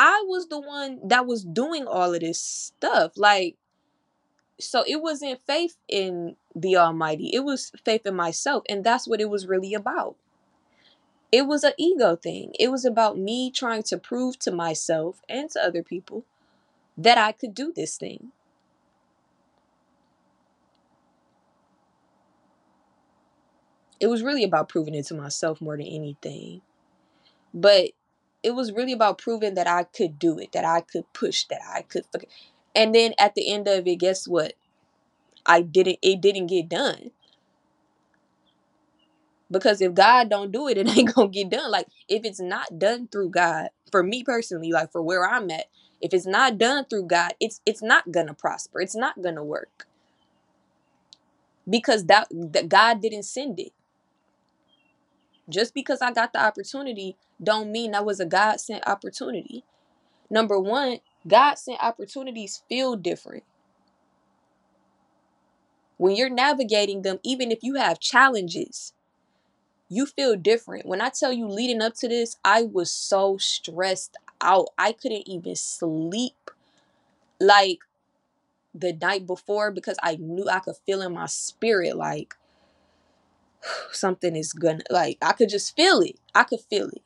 i 0.01 0.23
was 0.27 0.47
the 0.47 0.59
one 0.59 0.99
that 1.07 1.27
was 1.27 1.43
doing 1.43 1.85
all 1.87 2.13
of 2.13 2.21
this 2.21 2.41
stuff 2.41 3.13
like 3.17 3.55
so 4.59 4.83
it 4.87 5.01
wasn't 5.01 5.39
faith 5.45 5.77
in 5.87 6.35
the 6.55 6.75
almighty 6.77 7.29
it 7.33 7.43
was 7.43 7.71
faith 7.85 8.05
in 8.05 8.15
myself 8.15 8.63
and 8.69 8.83
that's 8.83 9.07
what 9.07 9.21
it 9.21 9.29
was 9.29 9.47
really 9.47 9.73
about 9.73 10.15
it 11.31 11.47
was 11.47 11.63
an 11.63 11.73
ego 11.77 12.15
thing. 12.15 12.53
It 12.59 12.69
was 12.69 12.85
about 12.85 13.17
me 13.17 13.51
trying 13.51 13.83
to 13.83 13.97
prove 13.97 14.37
to 14.39 14.51
myself 14.51 15.21
and 15.29 15.49
to 15.51 15.63
other 15.63 15.83
people 15.83 16.25
that 16.97 17.17
I 17.17 17.31
could 17.31 17.55
do 17.55 17.71
this 17.75 17.97
thing. 17.97 18.31
It 23.99 24.07
was 24.07 24.23
really 24.23 24.43
about 24.43 24.67
proving 24.67 24.95
it 24.95 25.05
to 25.07 25.13
myself 25.13 25.61
more 25.61 25.77
than 25.77 25.85
anything. 25.85 26.61
But 27.53 27.91
it 28.43 28.51
was 28.51 28.71
really 28.71 28.93
about 28.93 29.17
proving 29.19 29.55
that 29.55 29.67
I 29.67 29.83
could 29.83 30.19
do 30.19 30.39
it, 30.39 30.51
that 30.53 30.65
I 30.65 30.81
could 30.81 31.11
push, 31.13 31.45
that 31.45 31.61
I 31.67 31.83
could. 31.83 32.05
And 32.75 32.95
then 32.95 33.13
at 33.19 33.35
the 33.35 33.51
end 33.51 33.67
of 33.67 33.87
it, 33.87 33.97
guess 33.97 34.27
what? 34.27 34.53
I 35.45 35.61
didn't. 35.61 35.99
It 36.01 36.21
didn't 36.21 36.47
get 36.47 36.69
done 36.69 37.11
because 39.51 39.81
if 39.81 39.93
God 39.93 40.29
don't 40.29 40.51
do 40.51 40.67
it, 40.67 40.77
it 40.79 40.89
ain't 40.97 41.13
gonna 41.13 41.29
get 41.29 41.49
done. 41.49 41.71
Like 41.71 41.87
if 42.09 42.25
it's 42.25 42.41
not 42.41 42.79
done 42.79 43.07
through 43.11 43.29
God, 43.31 43.69
for 43.91 44.03
me 44.03 44.23
personally, 44.23 44.71
like 44.71 44.91
for 44.91 45.01
where 45.01 45.27
I'm 45.27 45.51
at, 45.51 45.65
if 46.01 46.13
it's 46.13 46.27
not 46.27 46.57
done 46.57 46.85
through 46.85 47.07
God, 47.07 47.33
it's 47.39 47.61
it's 47.65 47.83
not 47.83 48.11
gonna 48.11 48.33
prosper. 48.33 48.81
It's 48.81 48.95
not 48.95 49.21
gonna 49.21 49.43
work 49.43 49.87
because 51.69 52.05
that 52.07 52.27
that 52.31 52.69
God 52.69 53.01
didn't 53.01 53.23
send 53.23 53.59
it. 53.59 53.73
Just 55.51 55.73
because 55.73 56.01
I 56.01 56.11
got 56.11 56.33
the 56.33 56.43
opportunity, 56.43 57.17
don't 57.43 57.71
mean 57.71 57.91
that 57.91 58.05
was 58.05 58.19
a 58.19 58.25
God 58.25 58.59
sent 58.59 58.87
opportunity. 58.87 59.63
Number 60.29 60.59
one, 60.59 60.99
God 61.27 61.55
sent 61.55 61.83
opportunities 61.83 62.63
feel 62.69 62.95
different. 62.95 63.43
When 65.97 66.15
you're 66.15 66.29
navigating 66.29 67.03
them, 67.03 67.19
even 67.23 67.51
if 67.51 67.59
you 67.61 67.75
have 67.75 67.99
challenges, 67.99 68.93
you 69.89 70.05
feel 70.05 70.35
different. 70.37 70.85
When 70.85 71.01
I 71.01 71.09
tell 71.09 71.33
you 71.33 71.47
leading 71.47 71.81
up 71.81 71.95
to 71.95 72.07
this, 72.07 72.37
I 72.45 72.63
was 72.63 72.91
so 72.91 73.37
stressed 73.37 74.17
out. 74.39 74.69
I 74.77 74.93
couldn't 74.93 75.27
even 75.27 75.55
sleep 75.55 76.49
like 77.39 77.79
the 78.73 78.93
night 78.93 79.27
before 79.27 79.71
because 79.71 79.97
I 80.01 80.15
knew 80.15 80.47
I 80.49 80.59
could 80.59 80.77
feel 80.85 81.01
in 81.01 81.13
my 81.13 81.25
spirit 81.25 81.97
like 81.97 82.35
something 83.91 84.35
is 84.35 84.53
gonna 84.53 84.83
like 84.89 85.17
I 85.21 85.33
could 85.33 85.49
just 85.49 85.75
feel 85.75 86.01
it. 86.01 86.17
I 86.33 86.43
could 86.43 86.61
feel 86.61 86.87
it. 86.87 87.01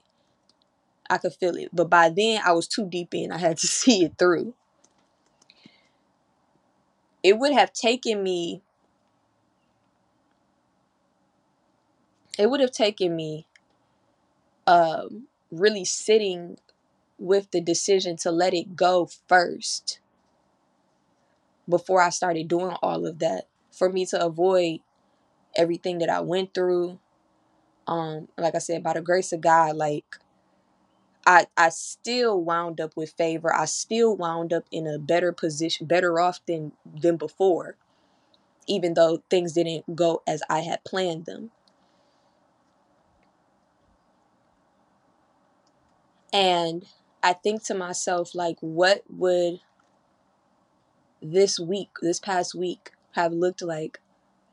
I 1.09 1.17
could 1.17 1.33
feel 1.33 1.55
it. 1.55 1.69
But 1.73 1.89
by 1.89 2.09
then 2.09 2.41
I 2.43 2.51
was 2.53 2.67
too 2.67 2.87
deep 2.87 3.13
in. 3.13 3.31
I 3.31 3.37
had 3.37 3.57
to 3.59 3.67
see 3.81 4.05
it 4.05 4.17
through. 4.17 4.53
It 7.23 7.37
would 7.39 7.53
have 7.53 7.73
taken 7.73 8.21
me 8.23 8.61
it 12.37 12.49
would 12.49 12.59
have 12.59 12.71
taken 12.71 13.15
me 13.15 13.47
um, 14.67 15.27
really 15.51 15.85
sitting 15.85 16.57
with 17.17 17.51
the 17.51 17.61
decision 17.61 18.17
to 18.17 18.31
let 18.31 18.53
it 18.53 18.75
go 18.75 19.09
first 19.27 19.99
before 21.67 22.01
I 22.01 22.09
started 22.09 22.47
doing 22.47 22.75
all 22.81 23.05
of 23.05 23.19
that 23.19 23.47
for 23.71 23.89
me 23.89 24.05
to 24.07 24.23
avoid 24.23 24.79
everything 25.55 25.99
that 25.99 26.09
I 26.09 26.21
went 26.21 26.53
through. 26.53 26.99
Um, 27.87 28.29
like 28.37 28.55
I 28.55 28.59
said, 28.59 28.83
by 28.83 28.93
the 28.93 29.01
grace 29.01 29.33
of 29.33 29.41
God, 29.41 29.75
like 29.75 30.05
I 31.25 31.47
I 31.57 31.69
still 31.69 32.41
wound 32.41 32.79
up 32.81 32.95
with 32.95 33.11
favor. 33.13 33.53
I 33.55 33.65
still 33.65 34.15
wound 34.15 34.53
up 34.53 34.65
in 34.71 34.87
a 34.87 34.99
better 34.99 35.31
position, 35.31 35.87
better 35.87 36.19
off 36.19 36.39
than 36.47 36.73
than 36.85 37.17
before, 37.17 37.75
even 38.67 38.93
though 38.95 39.23
things 39.29 39.53
didn't 39.53 39.95
go 39.95 40.21
as 40.27 40.43
I 40.49 40.61
had 40.61 40.83
planned 40.83 41.25
them. 41.25 41.51
And 46.33 46.85
I 47.23 47.33
think 47.33 47.63
to 47.65 47.73
myself, 47.73 48.35
like, 48.35 48.57
what 48.61 49.03
would 49.09 49.59
this 51.21 51.59
week, 51.59 51.89
this 52.01 52.19
past 52.19 52.55
week, 52.55 52.91
have 53.13 53.33
looked 53.33 53.61
like? 53.61 53.99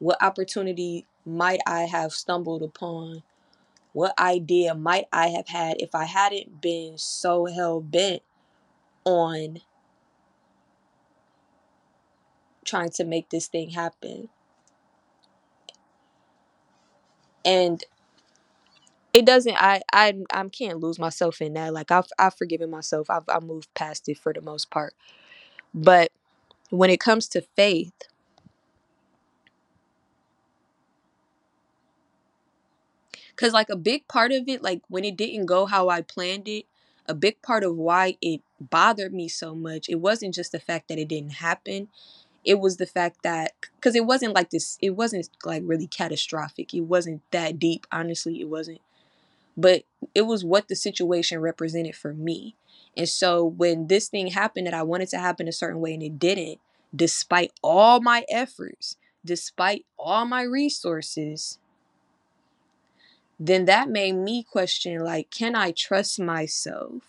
What 0.03 0.21
opportunity 0.21 1.07
might 1.25 1.61
I 1.65 1.83
have 1.83 2.13
stumbled 2.13 2.65
upon? 2.65 3.23
What 3.93 4.19
idea 4.19 4.75
might 4.75 5.07
I 5.13 5.29
have 5.29 5.49
had 5.49 5.81
if 5.81 5.95
I 5.95 6.05
hadn't 6.07 6.61
been 6.61 6.99
so 6.99 7.47
hell 7.47 7.81
bent 7.81 8.23
on 9.05 9.61
trying 12.65 12.91
to 12.91 13.05
make 13.05 13.31
this 13.31 13.47
thing 13.47 13.71
happen. 13.71 14.29
And 17.45 17.85
it 19.15 19.25
doesn't 19.25 19.57
I 19.57 19.83
I 19.93 20.15
I 20.33 20.49
can't 20.49 20.81
lose 20.81 20.99
myself 20.99 21.41
in 21.41 21.55
that. 21.55 21.73
Like 21.73 21.93
I've 21.93 22.09
I've 22.19 22.35
forgiven 22.35 22.71
myself. 22.71 23.09
I've 23.09 23.29
I 23.29 23.39
moved 23.39 23.73
past 23.75 24.09
it 24.09 24.19
for 24.19 24.33
the 24.33 24.41
most 24.41 24.69
part. 24.71 24.95
But 25.75 26.11
when 26.71 26.91
it 26.91 27.01
comes 27.01 27.29
to 27.29 27.43
faith, 27.57 27.95
cuz 33.37 33.53
like 33.53 33.71
a 33.71 33.77
big 33.77 34.07
part 34.09 34.33
of 34.33 34.49
it 34.49 34.63
like 34.63 34.83
when 34.89 35.05
it 35.05 35.17
didn't 35.17 35.47
go 35.47 35.67
how 35.67 35.89
I 35.89 36.03
planned 36.03 36.49
it, 36.49 36.67
a 37.07 37.15
big 37.15 37.43
part 37.43 37.65
of 37.65 37.77
why 37.77 38.17
it 38.21 38.43
bothered 38.61 39.13
me 39.15 39.29
so 39.29 39.55
much, 39.55 39.89
it 39.89 39.97
wasn't 39.97 40.35
just 40.35 40.53
the 40.53 40.61
fact 40.61 40.89
that 40.89 40.99
it 40.99 41.09
didn't 41.09 41.35
happen. 41.35 41.89
It 42.45 42.61
was 42.61 42.79
the 42.79 42.87
fact 42.87 43.23
that 43.25 43.53
cuz 43.81 43.95
it 43.97 44.07
wasn't 44.07 44.35
like 44.35 44.51
this 44.51 44.79
it 44.83 44.91
wasn't 44.93 45.29
like 45.45 45.63
really 45.67 45.89
catastrophic. 45.89 46.75
It 46.75 46.83
wasn't 46.83 47.23
that 47.33 47.59
deep, 47.59 47.87
honestly, 47.93 48.41
it 48.41 48.49
wasn't 48.49 48.81
but 49.57 49.85
it 50.15 50.23
was 50.23 50.45
what 50.45 50.69
the 50.69 50.77
situation 50.77 51.41
represented 51.41 51.95
for 51.95 52.15
me. 52.15 52.57
And 52.97 53.09
so 53.09 53.45
when 53.45 53.87
this 53.87 54.09
thing 54.09 54.29
happened 54.29 54.67
that 54.67 54.75
I 54.75 54.83
wanted 54.83 55.09
to 55.11 55.19
happen 55.19 55.49
a 55.49 55.53
certain 55.53 55.81
way 55.81 55.95
and 55.95 56.03
it 56.03 56.19
didn't, 56.19 56.59
despite 56.95 57.53
all 57.63 58.01
my 58.01 58.25
efforts, 58.31 58.97
despite 59.25 59.85
all 59.99 60.25
my 60.27 60.43
resources, 60.43 61.59
then 63.47 63.65
that 63.65 63.89
made 63.89 64.13
me 64.13 64.45
question 64.45 65.01
like, 65.01 65.31
can 65.31 65.57
I 65.57 65.73
trust 65.73 66.21
myself 66.21 67.03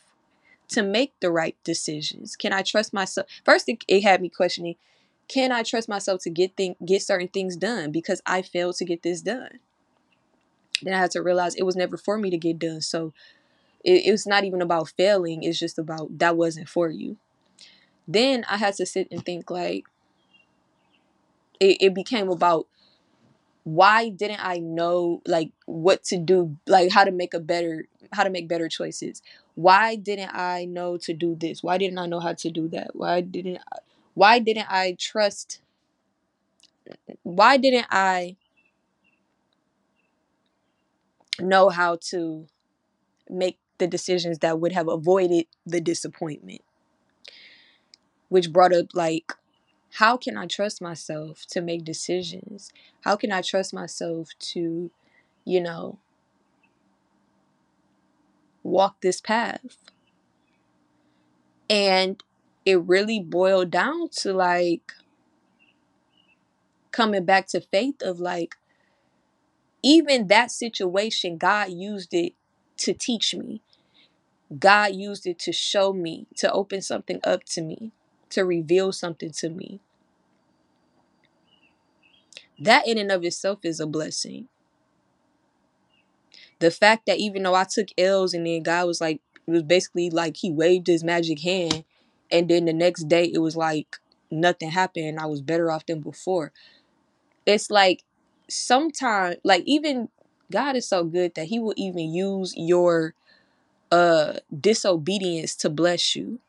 to 0.69 0.81
make 0.81 1.13
the 1.19 1.31
right 1.31 1.55
decisions? 1.63 2.35
Can 2.35 2.51
I 2.51 2.63
trust 2.63 2.91
myself? 2.91 3.27
First, 3.45 3.69
it, 3.69 3.83
it 3.87 4.01
had 4.01 4.19
me 4.19 4.29
questioning, 4.29 4.75
can 5.27 5.51
I 5.51 5.61
trust 5.61 5.87
myself 5.87 6.21
to 6.23 6.31
get 6.31 6.57
thing, 6.57 6.75
get 6.83 7.03
certain 7.03 7.27
things 7.27 7.55
done 7.55 7.91
because 7.91 8.19
I 8.25 8.41
failed 8.41 8.77
to 8.77 8.85
get 8.85 9.03
this 9.03 9.21
done? 9.21 9.59
Then 10.81 10.95
I 10.95 10.97
had 10.97 11.11
to 11.11 11.21
realize 11.21 11.53
it 11.53 11.67
was 11.67 11.75
never 11.75 11.97
for 11.97 12.17
me 12.17 12.31
to 12.31 12.37
get 12.37 12.57
done. 12.57 12.81
So 12.81 13.13
it, 13.83 14.07
it 14.07 14.11
was 14.11 14.25
not 14.25 14.43
even 14.43 14.61
about 14.61 14.89
failing. 14.89 15.43
It's 15.43 15.59
just 15.59 15.77
about 15.77 16.17
that 16.17 16.35
wasn't 16.35 16.67
for 16.67 16.89
you. 16.89 17.17
Then 18.07 18.43
I 18.49 18.57
had 18.57 18.73
to 18.75 18.87
sit 18.87 19.07
and 19.11 19.23
think 19.23 19.51
like 19.51 19.85
it, 21.59 21.77
it 21.79 21.93
became 21.93 22.29
about 22.29 22.67
why 23.63 24.10
didn't 24.10 24.46
I 24.46 24.60
know 24.60 25.22
like 25.25 25.51
what 25.65 26.03
to 26.05 26.17
do, 26.17 26.58
like 26.67 26.91
how 26.91 27.03
to 27.03 27.12
make 27.12 27.34
a 27.34 27.39
better 27.39 27.86
how 28.12 28.24
to 28.24 28.29
make 28.29 28.48
better 28.48 28.70
choices? 28.70 29.22
Why 29.55 29.96
didn't 29.96 30.32
I 30.34 30.65
know 30.65 30.98
to 30.98 31.13
do 31.13 31.36
this? 31.36 31.63
Why 31.63 31.77
didn't 31.77 32.00
I 32.00 32.05
know 32.05 32.20
how 32.20 32.34
to 32.34 32.50
do 32.51 32.67
that? 32.70 32.96
Why 32.96 33.22
didn't 33.22 33.60
I, 33.72 33.77
why 34.13 34.39
didn't 34.39 34.67
I 34.70 34.96
trust 35.00 35.62
why 37.24 37.58
didn't 37.58 37.88
I 37.89 38.36
know 41.39 41.70
how 41.70 41.98
to 42.10 42.48
make 43.29 43.58
the 43.77 43.88
decisions 43.88 44.39
that 44.39 44.60
would 44.60 44.72
have 44.72 44.88
avoided 44.88 45.48
the 45.65 45.82
disappointment. 45.82 46.62
Which 48.29 48.51
brought 48.51 48.74
up 48.74 48.88
like 48.93 49.34
how 49.97 50.17
can 50.17 50.38
I 50.38 50.47
trust 50.47 50.81
myself 50.81 51.45
to 51.51 51.62
make 51.62 51.85
decisions? 51.85 52.71
How 53.01 53.15
can 53.15 53.31
I 53.31 53.41
trust 53.41 53.73
myself 53.73 54.29
to, 54.39 54.89
you 55.45 55.62
know, 55.62 56.00
walk 58.63 59.01
this 59.01 59.21
path? 59.21 59.77
And 61.69 62.23
it 62.65 62.81
really 62.81 63.19
boiled 63.19 63.69
down 63.69 64.09
to 64.17 64.33
like 64.33 64.93
coming 66.91 67.25
back 67.25 67.47
to 67.47 67.62
faith 67.62 68.01
of 68.01 68.20
like 68.20 68.55
even 69.83 70.27
that 70.27 70.50
situation, 70.50 71.37
God 71.37 71.70
used 71.70 72.13
it 72.13 72.33
to 72.77 72.94
teach 72.94 73.35
me. 73.35 73.61
God 74.57 74.96
used 74.96 75.27
it 75.27 75.37
to 75.39 75.51
show 75.51 75.94
me, 75.94 76.25
to 76.37 76.51
open 76.51 76.81
something 76.81 77.20
up 77.24 77.44
to 77.46 77.61
me, 77.61 77.91
to 78.33 78.46
reveal 78.46 78.91
something 78.91 79.31
to 79.31 79.50
me. 79.50 79.79
That 82.59 82.87
in 82.87 82.98
and 82.98 83.11
of 83.11 83.24
itself 83.24 83.59
is 83.63 83.79
a 83.79 83.87
blessing. 83.87 84.48
The 86.59 86.72
fact 86.72 87.05
that 87.07 87.19
even 87.19 87.43
though 87.43 87.55
I 87.55 87.65
took 87.65 87.89
L's 87.98 88.33
and 88.33 88.46
then 88.46 88.63
God 88.63 88.87
was 88.87 89.01
like, 89.01 89.22
it 89.46 89.51
was 89.51 89.63
basically 89.63 90.09
like 90.09 90.37
he 90.37 90.51
waved 90.51 90.87
his 90.87 91.03
magic 91.03 91.39
hand, 91.41 91.83
and 92.31 92.50
then 92.50 92.65
the 92.65 92.74
next 92.74 93.07
day 93.09 93.25
it 93.25 93.39
was 93.39 93.55
like 93.55 93.98
nothing 94.31 94.72
happened. 94.72 95.19
I 95.19 95.25
was 95.25 95.41
better 95.41 95.69
off 95.69 95.85
than 95.85 96.00
before. 96.01 96.51
It's 97.46 97.69
like 97.69 98.03
sometimes 98.50 99.37
like 99.43 99.63
even 99.65 100.09
God 100.51 100.75
is 100.75 100.87
so 100.87 101.03
good 101.03 101.35
that 101.35 101.48
he 101.48 101.59
will 101.59 101.74
even 101.77 102.13
use 102.13 102.53
your 102.55 103.15
uh 103.91 104.35
disobedience 104.59 105.55
to 105.57 105.69
bless 105.69 106.15
you. 106.15 106.39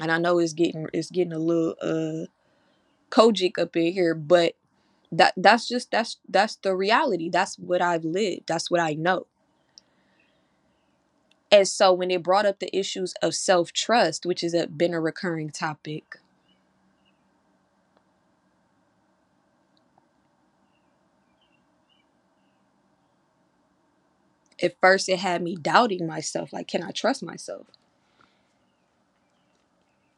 And 0.00 0.10
I 0.10 0.18
know 0.18 0.38
it's 0.38 0.52
getting 0.54 0.86
it's 0.92 1.10
getting 1.10 1.32
a 1.32 1.38
little 1.38 1.74
uh 1.82 2.26
kojic 3.10 3.58
up 3.58 3.76
in 3.76 3.92
here, 3.92 4.14
but 4.14 4.54
that 5.12 5.34
that's 5.36 5.68
just 5.68 5.90
that's 5.90 6.18
that's 6.28 6.56
the 6.56 6.76
reality. 6.76 7.30
That's 7.30 7.58
what 7.58 7.82
I've 7.82 8.04
lived. 8.04 8.44
That's 8.48 8.70
what 8.70 8.80
I 8.80 8.94
know. 8.94 9.26
And 11.52 11.66
so 11.68 11.92
when 11.92 12.10
it 12.10 12.22
brought 12.22 12.46
up 12.46 12.58
the 12.60 12.76
issues 12.76 13.14
of 13.22 13.34
self-trust, 13.34 14.26
which 14.26 14.40
has 14.42 14.54
been 14.76 14.94
a 14.94 15.00
recurring 15.00 15.50
topic, 15.50 16.16
at 24.62 24.76
first 24.80 25.08
it 25.08 25.18
had 25.18 25.42
me 25.42 25.56
doubting 25.56 26.06
myself 26.06 26.52
like 26.52 26.68
can 26.68 26.82
i 26.82 26.90
trust 26.90 27.22
myself 27.22 27.66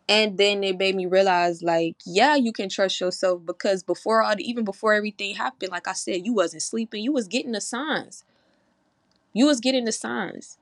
and 0.09 0.37
then 0.39 0.65
it 0.65 0.79
made 0.79 0.95
me 0.95 1.07
realize 1.07 1.63
like 1.63 1.97
yeah 2.05 2.35
you 2.35 2.53
can 2.53 2.69
trust 2.69 3.01
yourself 3.01 3.41
because 3.47 3.83
before 3.83 4.23
all 4.23 4.37
the, 4.37 4.49
even 4.49 4.65
before 4.65 4.95
everything 4.95 5.35
happened 5.35 5.71
like 5.73 5.89
i 5.89 5.93
said 5.93 6.27
you 6.27 6.35
wasn't 6.35 6.63
sleeping 6.63 7.03
you 7.03 7.13
was 7.13 7.29
getting 7.29 7.53
the 7.53 7.61
signs. 7.61 8.25
You 9.33 9.47
was 9.47 9.61
getting 9.61 9.85
the 9.85 9.93
signs. 9.93 10.59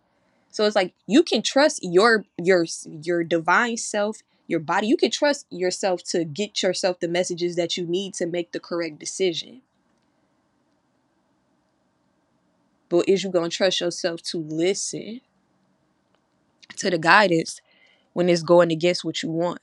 So 0.51 0.65
it's 0.65 0.77
like 0.77 0.95
you 1.07 1.23
can 1.23 1.43
trust 1.43 1.81
your 1.83 2.25
your 2.39 2.67
your 3.03 3.25
divine 3.25 3.77
self 3.77 4.23
your 4.47 4.61
body. 4.61 4.89
You 4.89 4.97
can 4.97 5.11
trust 5.13 5.47
yourself 5.51 6.03
to 6.05 6.25
get 6.25 6.63
yourself 6.63 6.99
the 6.99 7.09
messages 7.09 7.57
that 7.57 7.77
you 7.77 7.87
need 7.87 8.15
to 8.15 8.27
make 8.27 8.53
the 8.53 8.61
correct 8.61 8.99
decision. 8.99 9.63
But 12.89 13.09
is 13.09 13.23
you 13.23 13.31
gonna 13.31 13.49
trust 13.49 13.81
yourself 13.81 14.23
to 14.25 14.39
listen 14.39 15.21
to 16.77 16.91
the 16.91 16.99
guidance 16.99 17.61
when 18.21 18.29
it's 18.29 18.43
going 18.43 18.71
against 18.71 19.03
what 19.03 19.23
you 19.23 19.31
want? 19.31 19.61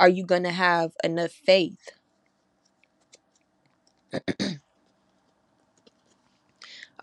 Are 0.00 0.08
you 0.08 0.26
gonna 0.26 0.50
have 0.50 0.90
enough 1.04 1.30
faith? 1.30 1.90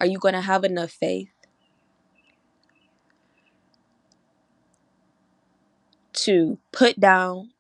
Are 0.02 0.06
you 0.06 0.20
gonna 0.20 0.42
have 0.42 0.66
enough 0.66 0.92
faith 0.92 1.30
to 6.14 6.58
put 6.74 7.00
down 7.00 7.52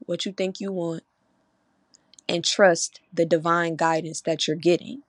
what 0.00 0.26
you 0.26 0.32
think 0.32 0.60
you 0.60 0.72
want 0.72 1.04
and 2.28 2.44
trust 2.44 3.00
the 3.12 3.24
divine 3.24 3.76
guidance 3.76 4.20
that 4.22 4.48
you're 4.48 4.56
getting? 4.56 5.02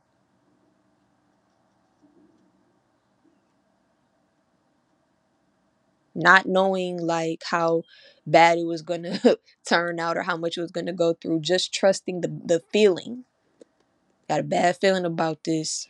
Not 6.17 6.45
knowing 6.47 6.97
like 6.97 7.43
how 7.49 7.83
bad 8.25 8.57
it 8.57 8.65
was 8.65 8.81
going 8.81 9.03
to 9.03 9.39
turn 9.65 9.99
out 9.99 10.17
or 10.17 10.23
how 10.23 10.35
much 10.37 10.57
it 10.57 10.61
was 10.61 10.71
going 10.71 10.87
to 10.87 10.93
go 10.93 11.13
through 11.13 11.39
just 11.41 11.73
trusting 11.73 12.21
the 12.21 12.27
the 12.27 12.61
feeling. 12.71 13.23
Got 14.27 14.41
a 14.41 14.43
bad 14.43 14.77
feeling 14.77 15.05
about 15.05 15.43
this. 15.45 15.87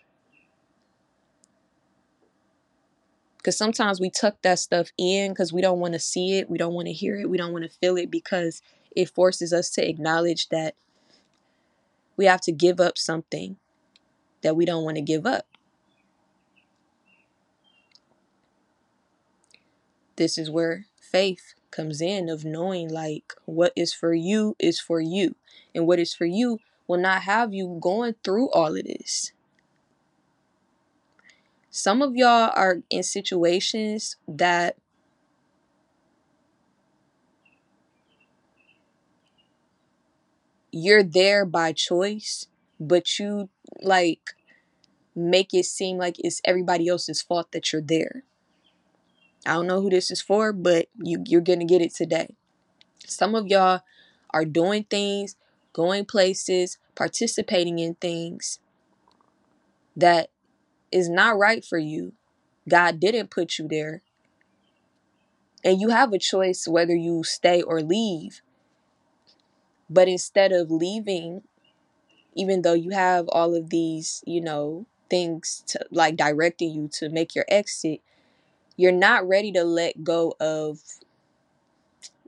Because 3.37 3.57
sometimes 3.57 3.99
we 3.99 4.09
tuck 4.09 4.41
that 4.41 4.59
stuff 4.59 4.89
in 4.97 5.31
because 5.31 5.53
we 5.53 5.61
don't 5.61 5.79
want 5.79 5.93
to 5.93 5.99
see 5.99 6.37
it 6.37 6.49
we 6.49 6.57
don't 6.57 6.73
want 6.73 6.87
to 6.87 6.93
hear 6.93 7.15
it 7.15 7.29
we 7.29 7.37
don't 7.37 7.53
want 7.53 7.63
to 7.63 7.77
feel 7.79 7.95
it 7.95 8.11
because 8.11 8.61
it 8.93 9.09
forces 9.09 9.53
us 9.53 9.69
to 9.69 9.87
acknowledge 9.87 10.49
that 10.49 10.75
we 12.17 12.25
have 12.25 12.41
to 12.41 12.51
give 12.51 12.81
up 12.81 12.97
something 12.97 13.55
that 14.41 14.57
we 14.57 14.65
don't 14.65 14.83
want 14.83 14.97
to 14.97 15.01
give 15.01 15.25
up 15.25 15.45
this 20.17 20.37
is 20.37 20.49
where 20.49 20.85
faith 20.99 21.53
comes 21.71 22.01
in 22.01 22.29
of 22.29 22.43
knowing 22.45 22.89
like 22.89 23.33
what 23.45 23.71
is 23.75 23.93
for 23.93 24.13
you 24.13 24.55
is 24.59 24.79
for 24.79 24.99
you 24.99 25.35
and 25.73 25.87
what 25.87 25.99
is 25.99 26.13
for 26.13 26.25
you 26.25 26.59
will 26.87 26.99
not 26.99 27.23
have 27.23 27.53
you 27.53 27.77
going 27.81 28.15
through 28.23 28.49
all 28.51 28.75
of 28.75 28.83
this 28.83 29.31
some 31.69 32.01
of 32.01 32.15
y'all 32.15 32.51
are 32.55 32.81
in 32.89 33.03
situations 33.03 34.15
that 34.27 34.77
you're 40.71 41.03
there 41.03 41.45
by 41.45 41.73
choice, 41.73 42.47
but 42.79 43.19
you 43.19 43.49
like 43.81 44.31
make 45.15 45.53
it 45.53 45.65
seem 45.65 45.97
like 45.97 46.15
it's 46.19 46.41
everybody 46.45 46.87
else's 46.87 47.21
fault 47.21 47.51
that 47.51 47.73
you're 47.73 47.81
there. 47.81 48.23
I 49.47 49.53
don't 49.53 49.67
know 49.67 49.81
who 49.81 49.89
this 49.89 50.11
is 50.11 50.21
for, 50.21 50.51
but 50.53 50.87
you 51.01 51.23
you're 51.25 51.41
gonna 51.41 51.65
get 51.65 51.81
it 51.81 51.95
today. 51.95 52.35
Some 53.05 53.33
of 53.33 53.47
y'all 53.47 53.81
are 54.31 54.45
doing 54.45 54.83
things, 54.83 55.35
going 55.73 56.05
places, 56.05 56.77
participating 56.95 57.79
in 57.79 57.95
things 57.95 58.59
that 59.95 60.29
is 60.91 61.09
not 61.09 61.37
right 61.37 61.63
for 61.63 61.77
you. 61.77 62.13
God 62.67 62.99
didn't 62.99 63.31
put 63.31 63.57
you 63.57 63.67
there. 63.67 64.01
And 65.63 65.79
you 65.79 65.89
have 65.89 66.13
a 66.13 66.19
choice 66.19 66.67
whether 66.67 66.95
you 66.95 67.23
stay 67.23 67.61
or 67.61 67.81
leave. 67.81 68.41
But 69.89 70.07
instead 70.07 70.51
of 70.51 70.69
leaving, 70.69 71.43
even 72.35 72.61
though 72.61 72.73
you 72.73 72.91
have 72.91 73.27
all 73.29 73.55
of 73.55 73.69
these, 73.69 74.23
you 74.27 74.41
know, 74.41 74.85
things 75.09 75.63
to 75.67 75.79
like 75.89 76.17
directing 76.17 76.71
you 76.71 76.89
to 76.93 77.09
make 77.09 77.33
your 77.33 77.45
exit, 77.47 78.01
you're 78.77 78.91
not 78.91 79.27
ready 79.27 79.51
to 79.51 79.63
let 79.63 80.03
go 80.03 80.35
of 80.39 80.79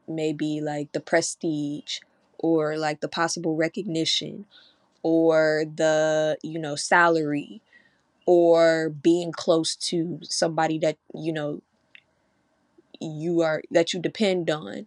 maybe 0.08 0.62
like 0.62 0.92
the 0.92 1.00
prestige 1.00 2.00
or 2.40 2.78
like 2.78 3.02
the 3.02 3.08
possible 3.08 3.56
recognition 3.56 4.46
or 5.04 5.66
the, 5.76 6.38
you 6.44 6.60
know, 6.60 6.76
salary 6.76 7.62
or 8.26 8.90
being 8.90 9.32
close 9.32 9.76
to 9.76 10.20
somebody 10.24 10.80
that, 10.80 10.98
you 11.14 11.34
know, 11.34 11.62
you 13.02 13.42
are 13.42 13.62
that 13.72 13.94
you 13.94 14.00
depend 14.02 14.50
on 14.50 14.86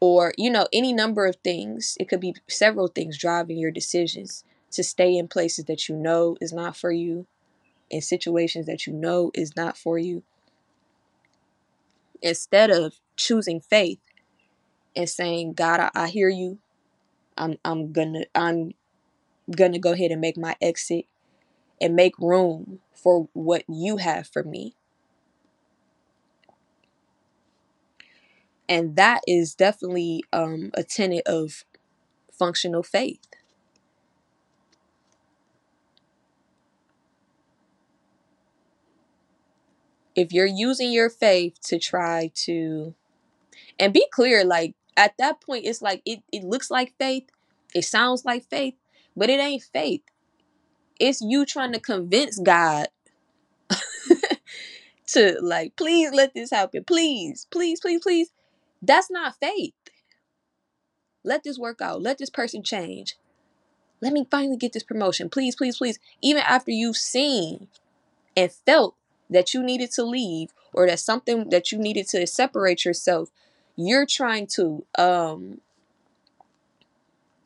or 0.00 0.32
you 0.36 0.50
know 0.50 0.66
any 0.72 0.92
number 0.92 1.26
of 1.26 1.36
things. 1.44 1.96
It 1.98 2.08
could 2.08 2.20
be 2.20 2.34
several 2.48 2.88
things 2.88 3.18
driving 3.18 3.58
your 3.58 3.70
decisions 3.70 4.44
to 4.72 4.84
stay 4.84 5.16
in 5.16 5.28
places 5.28 5.64
that 5.66 5.88
you 5.88 5.96
know 5.96 6.36
is 6.40 6.52
not 6.52 6.76
for 6.76 6.92
you 6.92 7.26
in 7.90 8.02
situations 8.02 8.66
that 8.66 8.86
you 8.86 8.92
know 8.92 9.30
is 9.34 9.56
not 9.56 9.76
for 9.76 9.98
you 9.98 10.22
instead 12.22 12.70
of 12.70 12.94
choosing 13.16 13.60
faith 13.60 14.00
and 14.94 15.08
saying 15.08 15.52
god 15.54 15.80
i, 15.80 15.90
I 15.94 16.08
hear 16.08 16.28
you. 16.28 16.58
I'm 17.36 17.56
i'm 17.64 17.92
gonna 17.92 18.24
i'm 18.34 18.72
gonna 19.50 19.78
go 19.78 19.92
ahead 19.92 20.10
and 20.10 20.20
make 20.20 20.36
my 20.36 20.56
exit 20.60 21.06
and 21.80 21.94
make 21.94 22.18
room 22.18 22.80
for 22.94 23.28
what 23.32 23.64
you 23.68 23.98
have 23.98 24.26
for 24.26 24.42
me. 24.42 24.74
And 28.68 28.96
that 28.96 29.20
is 29.28 29.54
definitely 29.54 30.24
um, 30.32 30.70
a 30.74 30.82
tenet 30.82 31.22
of 31.26 31.64
functional 32.32 32.82
faith 32.82 33.20
if 40.16 40.32
you're 40.32 40.46
using 40.46 40.90
your 40.90 41.10
faith 41.10 41.58
to 41.62 41.78
try 41.78 42.30
to 42.34 42.94
and 43.78 43.92
be 43.92 44.06
clear 44.12 44.44
like 44.44 44.74
at 44.96 45.14
that 45.18 45.40
point 45.40 45.64
it's 45.66 45.82
like 45.82 46.02
it, 46.04 46.22
it 46.32 46.42
looks 46.42 46.70
like 46.70 46.94
faith 46.98 47.28
it 47.74 47.84
sounds 47.84 48.24
like 48.24 48.48
faith 48.48 48.74
but 49.16 49.30
it 49.30 49.40
ain't 49.40 49.62
faith. 49.62 50.02
It's 51.00 51.20
you 51.20 51.46
trying 51.46 51.72
to 51.72 51.80
convince 51.80 52.38
god 52.38 52.88
to 55.08 55.38
like 55.40 55.74
please 55.76 56.12
let 56.12 56.34
this 56.34 56.50
happen. 56.50 56.84
Please 56.84 57.46
please 57.50 57.80
please 57.80 58.00
please. 58.02 58.30
That's 58.82 59.10
not 59.10 59.36
faith. 59.40 59.74
Let 61.24 61.42
this 61.42 61.58
work 61.58 61.80
out. 61.80 62.02
Let 62.02 62.18
this 62.18 62.30
person 62.30 62.62
change. 62.62 63.16
Let 64.00 64.12
me 64.12 64.26
finally 64.30 64.58
get 64.58 64.74
this 64.74 64.82
promotion. 64.82 65.30
Please 65.30 65.56
please 65.56 65.78
please. 65.78 65.98
Even 66.22 66.42
after 66.46 66.70
you've 66.70 66.96
seen 66.98 67.68
and 68.36 68.52
felt 68.52 68.94
that 69.30 69.54
you 69.54 69.62
needed 69.62 69.90
to 69.92 70.04
leave 70.04 70.50
or 70.72 70.86
that 70.86 71.00
something 71.00 71.50
that 71.50 71.72
you 71.72 71.78
needed 71.78 72.08
to 72.08 72.26
separate 72.26 72.84
yourself 72.84 73.30
you're 73.76 74.06
trying 74.06 74.46
to 74.46 74.84
um 74.98 75.60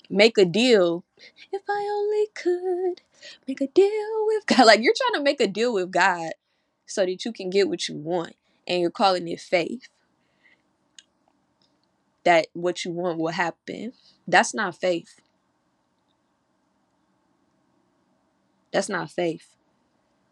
make 0.08 0.38
a 0.38 0.44
deal. 0.44 1.04
If 1.52 1.62
i 1.68 1.88
only 1.92 2.26
could 2.34 3.02
make 3.46 3.60
a 3.60 3.66
deal 3.66 4.26
with 4.26 4.46
god. 4.46 4.64
Like 4.66 4.80
you're 4.80 4.94
trying 4.96 5.20
to 5.20 5.24
make 5.24 5.40
a 5.40 5.46
deal 5.46 5.74
with 5.74 5.90
god 5.90 6.32
so 6.86 7.04
that 7.04 7.24
you 7.24 7.32
can 7.32 7.50
get 7.50 7.68
what 7.68 7.88
you 7.88 7.96
want 7.96 8.34
and 8.66 8.80
you're 8.80 8.90
calling 8.90 9.28
it 9.28 9.40
faith. 9.40 9.88
That 12.24 12.46
what 12.52 12.84
you 12.84 12.90
want 12.92 13.18
will 13.18 13.28
happen. 13.28 13.92
That's 14.26 14.54
not 14.54 14.76
faith. 14.76 15.20
That's 18.72 18.88
not 18.88 19.10
faith 19.10 19.56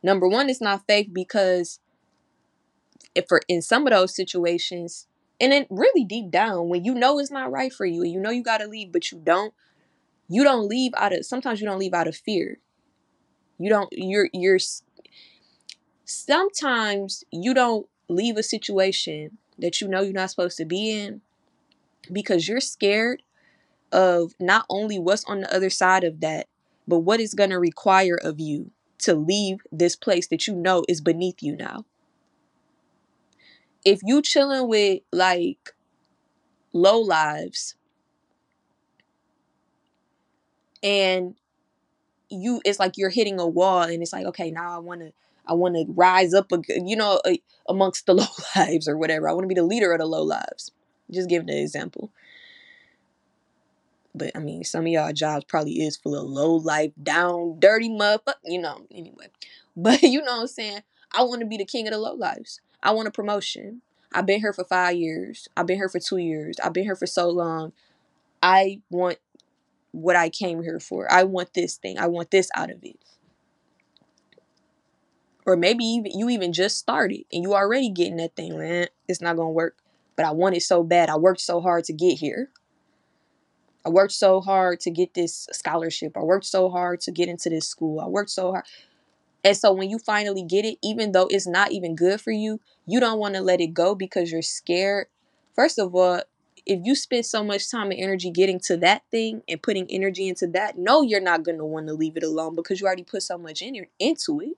number 0.02 0.28
one 0.28 0.48
it's 0.48 0.60
not 0.60 0.86
faith 0.86 1.08
because 1.12 1.80
if 3.14 3.26
for 3.28 3.40
in 3.48 3.62
some 3.62 3.86
of 3.86 3.92
those 3.92 4.14
situations 4.14 5.06
and 5.40 5.52
then 5.52 5.66
really 5.70 6.04
deep 6.04 6.30
down 6.30 6.68
when 6.68 6.84
you 6.84 6.94
know 6.94 7.18
it's 7.18 7.30
not 7.30 7.50
right 7.50 7.72
for 7.72 7.86
you 7.86 8.02
and 8.02 8.12
you 8.12 8.20
know 8.20 8.30
you 8.30 8.42
got 8.42 8.58
to 8.58 8.66
leave 8.66 8.92
but 8.92 9.10
you 9.10 9.18
don't 9.18 9.52
you 10.28 10.44
don't 10.44 10.68
leave 10.68 10.92
out 10.96 11.12
of 11.12 11.24
sometimes 11.24 11.60
you 11.60 11.66
don't 11.66 11.78
leave 11.78 11.94
out 11.94 12.06
of 12.06 12.16
fear. 12.16 12.58
You 13.58 13.70
don't 13.70 13.88
you're 13.90 14.28
you're 14.32 14.58
sometimes 16.04 17.24
you 17.32 17.54
don't 17.54 17.86
leave 18.08 18.36
a 18.36 18.42
situation 18.42 19.38
that 19.58 19.80
you 19.80 19.88
know 19.88 20.02
you're 20.02 20.12
not 20.12 20.30
supposed 20.30 20.56
to 20.58 20.64
be 20.64 20.90
in 20.90 21.22
because 22.12 22.46
you're 22.46 22.60
scared 22.60 23.22
of 23.90 24.32
not 24.38 24.64
only 24.68 24.98
what's 24.98 25.24
on 25.24 25.40
the 25.40 25.54
other 25.54 25.70
side 25.70 26.04
of 26.04 26.20
that 26.20 26.46
but 26.86 27.00
what 27.00 27.20
it's 27.20 27.34
going 27.34 27.50
to 27.50 27.58
require 27.58 28.18
of 28.22 28.38
you 28.38 28.70
to 29.00 29.14
leave 29.14 29.60
this 29.70 29.96
place 29.96 30.26
that 30.28 30.46
you 30.46 30.54
know 30.54 30.84
is 30.88 31.00
beneath 31.00 31.42
you 31.42 31.56
now. 31.56 31.84
If 33.84 34.00
you 34.02 34.22
chilling 34.22 34.68
with 34.68 35.02
like 35.12 35.74
low 36.72 36.98
lives 37.00 37.74
and 40.82 41.34
you 42.30 42.60
it's 42.64 42.78
like 42.78 42.96
you're 42.96 43.10
hitting 43.10 43.40
a 43.40 43.46
wall 43.46 43.82
and 43.82 44.02
it's 44.02 44.12
like 44.12 44.26
okay 44.26 44.50
now 44.50 44.74
i 44.74 44.78
want 44.78 45.00
to 45.00 45.10
i 45.46 45.54
want 45.54 45.74
to 45.74 45.84
rise 45.88 46.34
up 46.34 46.52
you 46.68 46.94
know 46.94 47.20
amongst 47.68 48.06
the 48.06 48.14
low 48.14 48.26
lives 48.56 48.88
or 48.88 48.96
whatever. 48.96 49.28
I 49.28 49.32
want 49.32 49.44
to 49.44 49.48
be 49.48 49.54
the 49.54 49.62
leader 49.62 49.92
of 49.92 49.98
the 49.98 50.06
low 50.06 50.22
lives. 50.22 50.72
Just 51.10 51.28
giving 51.28 51.50
an 51.50 51.56
example 51.56 52.10
but 54.14 54.30
i 54.34 54.38
mean 54.38 54.64
some 54.64 54.82
of 54.82 54.88
y'all 54.88 55.12
jobs 55.12 55.44
probably 55.44 55.74
is 55.74 55.96
full 55.96 56.16
of 56.16 56.28
low 56.28 56.54
life 56.54 56.92
down 57.02 57.58
dirty 57.58 57.88
motherfucker 57.88 58.34
you 58.44 58.60
know 58.60 58.86
anyway 58.90 59.26
but 59.76 60.02
you 60.02 60.20
know 60.20 60.32
what 60.32 60.40
i'm 60.42 60.46
saying 60.46 60.80
i 61.12 61.22
want 61.22 61.40
to 61.40 61.46
be 61.46 61.56
the 61.56 61.64
king 61.64 61.86
of 61.86 61.92
the 61.92 61.98
low 61.98 62.14
lives 62.14 62.60
i 62.82 62.90
want 62.90 63.08
a 63.08 63.12
promotion 63.12 63.82
i've 64.12 64.26
been 64.26 64.40
here 64.40 64.52
for 64.52 64.64
five 64.64 64.96
years 64.96 65.48
i've 65.56 65.66
been 65.66 65.76
here 65.76 65.88
for 65.88 66.00
two 66.00 66.18
years 66.18 66.56
i've 66.64 66.72
been 66.72 66.84
here 66.84 66.96
for 66.96 67.06
so 67.06 67.28
long 67.28 67.72
i 68.42 68.80
want 68.90 69.18
what 69.92 70.16
I 70.16 70.28
came 70.28 70.62
here 70.62 70.80
for. 70.80 71.10
I 71.10 71.24
want 71.24 71.54
this 71.54 71.76
thing. 71.76 71.98
I 71.98 72.06
want 72.06 72.30
this 72.30 72.50
out 72.54 72.70
of 72.70 72.82
it. 72.82 72.96
Or 75.46 75.56
maybe 75.56 75.84
even 75.84 76.18
you 76.18 76.28
even 76.28 76.52
just 76.52 76.76
started 76.76 77.24
and 77.32 77.42
you 77.42 77.54
already 77.54 77.90
getting 77.90 78.16
that 78.16 78.36
thing, 78.36 78.58
man. 78.58 78.88
It's 79.08 79.20
not 79.20 79.36
gonna 79.36 79.50
work. 79.50 79.76
But 80.16 80.26
I 80.26 80.32
want 80.32 80.56
it 80.56 80.62
so 80.62 80.82
bad. 80.82 81.08
I 81.08 81.16
worked 81.16 81.40
so 81.40 81.60
hard 81.60 81.84
to 81.84 81.92
get 81.92 82.18
here. 82.18 82.50
I 83.84 83.90
worked 83.90 84.12
so 84.12 84.40
hard 84.40 84.80
to 84.80 84.90
get 84.90 85.14
this 85.14 85.48
scholarship. 85.52 86.16
I 86.16 86.20
worked 86.22 86.44
so 86.44 86.68
hard 86.68 87.00
to 87.02 87.12
get 87.12 87.28
into 87.28 87.48
this 87.48 87.68
school. 87.68 88.00
I 88.00 88.06
worked 88.06 88.30
so 88.30 88.52
hard. 88.52 88.64
And 89.44 89.56
so 89.56 89.72
when 89.72 89.88
you 89.88 89.98
finally 89.98 90.42
get 90.42 90.64
it, 90.64 90.78
even 90.82 91.12
though 91.12 91.28
it's 91.30 91.46
not 91.46 91.72
even 91.72 91.94
good 91.94 92.20
for 92.20 92.32
you, 92.32 92.60
you 92.86 93.00
don't 93.00 93.18
want 93.18 93.34
to 93.34 93.40
let 93.40 93.60
it 93.60 93.68
go 93.68 93.94
because 93.94 94.32
you're 94.32 94.42
scared. 94.42 95.06
First 95.54 95.78
of 95.78 95.94
all, 95.94 96.22
if 96.66 96.80
you 96.84 96.94
spend 96.94 97.24
so 97.24 97.42
much 97.42 97.70
time 97.70 97.90
and 97.90 98.00
energy 98.00 98.30
getting 98.30 98.60
to 98.60 98.76
that 98.78 99.02
thing 99.10 99.42
and 99.48 99.62
putting 99.62 99.86
energy 99.90 100.28
into 100.28 100.46
that, 100.48 100.76
no, 100.76 101.02
you're 101.02 101.20
not 101.20 101.42
going 101.42 101.58
to 101.58 101.64
want 101.64 101.86
to 101.86 101.94
leave 101.94 102.16
it 102.16 102.22
alone 102.22 102.54
because 102.54 102.80
you 102.80 102.86
already 102.86 103.04
put 103.04 103.22
so 103.22 103.38
much 103.38 103.62
in, 103.62 103.86
into 103.98 104.40
it. 104.40 104.56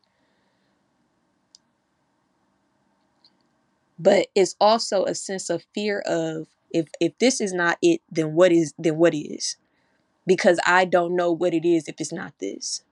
But 3.99 4.29
it's 4.35 4.57
also 4.61 5.05
a 5.05 5.15
sense 5.15 5.51
of 5.51 5.63
fear 5.75 6.01
of 6.01 6.49
if 6.71 6.89
if 7.01 7.19
this 7.19 7.41
is 7.41 7.53
not 7.53 7.79
it, 7.83 8.01
then 8.11 8.35
what 8.35 8.53
is 8.53 8.75
then 8.79 8.97
what 8.97 9.15
is? 9.15 9.57
Because 10.27 10.59
I 10.67 10.85
don't 10.85 11.17
know 11.17 11.33
what 11.33 11.55
it 11.55 11.67
is 11.67 11.89
if 11.89 11.97
it's 12.01 12.13
not 12.13 12.35
this. 12.39 12.83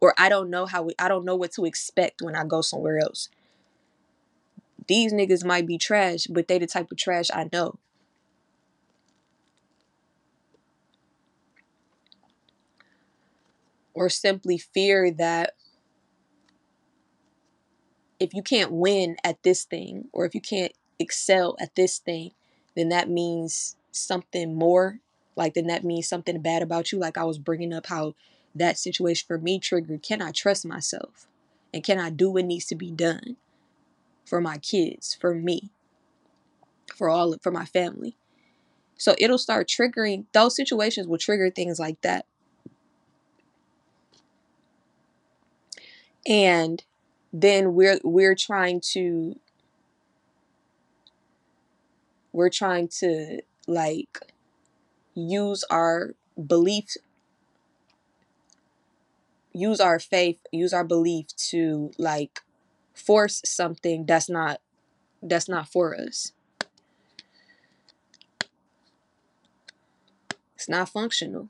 Or 0.00 0.14
I 0.18 0.28
don't 0.28 0.50
know 0.50 0.66
how 0.66 0.88
I 0.98 1.08
don't 1.08 1.24
know 1.24 1.36
what 1.36 1.52
to 1.52 1.64
expect 1.64 2.22
when 2.22 2.34
I 2.34 2.44
go 2.44 2.60
somewhere 2.60 2.98
else. 2.98 3.28
These 4.88 5.12
niggas 5.12 5.44
might 5.44 5.66
be 5.66 5.78
trash, 5.78 6.26
but 6.26 6.48
they 6.48 6.58
the 6.58 6.66
type 6.66 6.90
of 6.90 6.98
trash 6.98 7.30
I 7.32 7.48
know. 7.52 7.78
or 13.94 14.08
simply 14.08 14.58
fear 14.58 15.10
that 15.10 15.54
if 18.18 18.34
you 18.34 18.42
can't 18.42 18.72
win 18.72 19.16
at 19.24 19.42
this 19.42 19.64
thing 19.64 20.08
or 20.12 20.24
if 20.24 20.34
you 20.34 20.40
can't 20.40 20.72
excel 21.02 21.56
at 21.60 21.74
this 21.74 21.98
thing, 21.98 22.32
then 22.74 22.88
that 22.88 23.10
means 23.10 23.76
something 23.90 24.54
more. 24.54 25.00
Like, 25.36 25.54
then 25.54 25.66
that 25.66 25.84
means 25.84 26.08
something 26.08 26.40
bad 26.40 26.62
about 26.62 26.92
you. 26.92 26.98
Like, 26.98 27.18
I 27.18 27.24
was 27.24 27.38
bringing 27.38 27.72
up 27.72 27.86
how 27.86 28.14
that 28.54 28.78
situation 28.78 29.26
for 29.26 29.38
me 29.38 29.58
triggered 29.58 30.02
can 30.02 30.22
I 30.22 30.30
trust 30.30 30.66
myself? 30.66 31.26
And 31.74 31.82
can 31.82 31.98
I 31.98 32.10
do 32.10 32.30
what 32.30 32.44
needs 32.44 32.66
to 32.66 32.74
be 32.74 32.90
done 32.90 33.36
for 34.24 34.40
my 34.40 34.58
kids, 34.58 35.16
for 35.18 35.34
me, 35.34 35.70
for 36.94 37.08
all, 37.08 37.36
for 37.42 37.50
my 37.50 37.64
family? 37.64 38.16
So 38.96 39.14
it'll 39.18 39.38
start 39.38 39.68
triggering, 39.68 40.26
those 40.32 40.54
situations 40.54 41.08
will 41.08 41.18
trigger 41.18 41.50
things 41.50 41.80
like 41.80 42.00
that. 42.02 42.26
And 46.26 46.84
then 47.32 47.74
we're 47.74 47.98
we're 48.04 48.36
trying 48.36 48.80
to 48.92 49.40
we're 52.32 52.50
trying 52.50 52.88
to 52.88 53.40
like 53.66 54.18
use 55.14 55.64
our 55.70 56.14
belief 56.46 56.96
use 59.52 59.80
our 59.80 59.98
faith 59.98 60.40
use 60.50 60.72
our 60.72 60.84
belief 60.84 61.26
to 61.36 61.92
like 61.98 62.40
force 62.94 63.42
something 63.44 64.06
that's 64.06 64.28
not 64.28 64.60
that's 65.22 65.48
not 65.48 65.68
for 65.68 65.98
us. 65.98 66.32
It's 70.56 70.68
not 70.68 70.88
functional. 70.88 71.48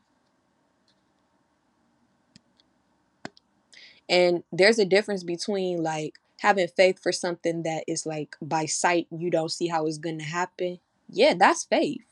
And 4.08 4.42
there's 4.52 4.78
a 4.78 4.84
difference 4.84 5.22
between 5.22 5.82
like 5.82 6.18
having 6.42 6.66
faith 6.66 7.00
for 7.00 7.12
something 7.12 7.62
that 7.62 7.85
is 7.87 8.05
like 8.05 8.37
by 8.42 8.66
sight 8.66 9.07
you 9.16 9.31
don't 9.31 9.52
see 9.52 9.68
how 9.68 9.87
it's 9.87 9.98
going 9.98 10.18
to 10.18 10.24
happen 10.24 10.78
yeah 11.09 11.35
that's 11.38 11.64
faith. 11.64 12.02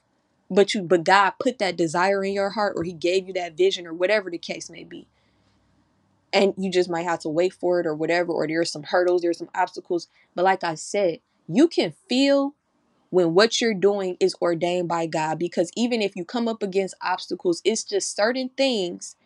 But 0.49 0.73
you 0.73 0.83
but 0.83 1.05
god 1.05 1.33
put 1.40 1.59
that 1.59 1.77
desire 1.77 2.25
in 2.25 2.33
your 2.33 2.51
heart 2.51 2.75
or 2.77 2.85
he 2.85 2.93
gave 2.93 3.27
you 3.27 3.35
that 3.35 3.57
vision 3.57 3.87
or 3.87 3.93
whatever 3.93 4.31
the 4.31 4.38
case 4.38 4.71
may 4.71 4.85
be. 4.85 5.07
And 6.33 6.55
you 6.57 6.71
just 6.71 6.88
might 6.88 7.05
have 7.05 7.19
to 7.21 7.29
wait 7.29 7.53
for 7.53 7.81
it 7.81 7.87
or 7.87 7.95
whatever 7.95 8.33
or 8.33 8.47
there's 8.47 8.71
some 8.71 8.85
hurdles 8.85 9.23
there's 9.23 9.38
some 9.38 9.51
obstacles. 9.55 10.09
But 10.35 10.45
like 10.45 10.62
i 10.64 10.75
said 10.75 11.19
you 11.49 11.66
can 11.66 11.95
feel 12.09 12.55
when 13.11 13.35
what 13.35 13.61
you're 13.61 13.75
doing 13.75 14.16
is 14.21 14.37
ordained 14.40 14.88
by 14.88 15.07
god 15.07 15.38
because 15.40 15.73
even 15.77 16.01
if 16.01 16.14
you 16.14 16.25
come 16.25 16.47
up 16.47 16.62
against 16.62 16.95
obstacles 17.03 17.61
it's 17.64 17.83
just 17.83 18.14
certain 18.14 18.51
things 18.57 19.16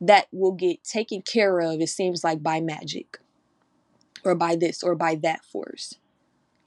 that 0.00 0.28
will 0.32 0.52
get 0.52 0.82
taken 0.82 1.20
care 1.20 1.60
of 1.60 1.80
it 1.80 1.88
seems 1.88 2.24
like 2.24 2.42
by 2.42 2.60
magic 2.60 3.18
or 4.26 4.34
by 4.34 4.56
this 4.56 4.82
or 4.82 4.94
by 4.94 5.14
that 5.14 5.44
force 5.44 5.94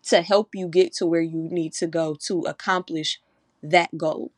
to 0.04 0.22
help 0.22 0.56
you 0.56 0.68
get 0.68 0.94
to 0.94 1.06
where 1.06 1.22
you 1.22 1.48
need 1.52 1.74
to 1.74 1.88
go 1.88 2.16
to 2.16 2.42
accomplish 2.42 3.20
that 3.62 3.98
goal. 3.98 4.32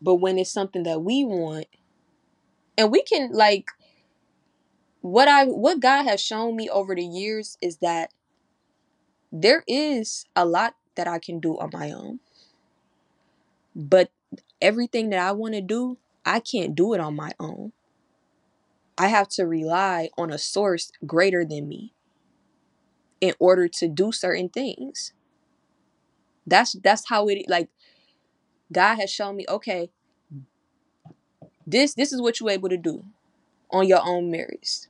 But 0.00 0.16
when 0.16 0.38
it's 0.38 0.52
something 0.52 0.82
that 0.82 1.02
we 1.02 1.24
want, 1.24 1.66
and 2.76 2.90
we 2.90 3.02
can 3.02 3.32
like 3.32 3.66
what 5.00 5.28
I 5.28 5.44
what 5.44 5.80
God 5.80 6.04
has 6.04 6.20
shown 6.20 6.56
me 6.56 6.68
over 6.68 6.94
the 6.94 7.04
years 7.04 7.56
is 7.60 7.78
that 7.78 8.12
there 9.32 9.64
is 9.66 10.26
a 10.36 10.44
lot 10.44 10.74
that 10.96 11.08
I 11.08 11.18
can 11.18 11.40
do 11.40 11.58
on 11.58 11.70
my 11.72 11.90
own. 11.92 12.20
But 13.74 14.10
everything 14.60 15.10
that 15.10 15.18
I 15.18 15.32
want 15.32 15.54
to 15.54 15.60
do, 15.60 15.98
I 16.24 16.40
can't 16.40 16.74
do 16.74 16.94
it 16.94 17.00
on 17.00 17.16
my 17.16 17.32
own. 17.40 17.72
I 18.96 19.08
have 19.08 19.28
to 19.30 19.46
rely 19.46 20.10
on 20.16 20.30
a 20.30 20.38
source 20.38 20.92
greater 21.06 21.44
than 21.44 21.68
me 21.68 21.92
in 23.20 23.34
order 23.38 23.68
to 23.68 23.88
do 23.88 24.12
certain 24.12 24.48
things. 24.48 25.12
That's 26.46 26.72
that's 26.72 27.08
how 27.08 27.28
it 27.28 27.48
like 27.48 27.68
God 28.72 28.96
has 28.96 29.10
shown 29.10 29.36
me, 29.36 29.46
okay, 29.48 29.90
this 31.66 31.94
this 31.94 32.12
is 32.12 32.20
what 32.20 32.40
you're 32.40 32.50
able 32.50 32.68
to 32.68 32.76
do 32.76 33.04
on 33.70 33.86
your 33.86 34.00
own 34.04 34.30
merits. 34.30 34.88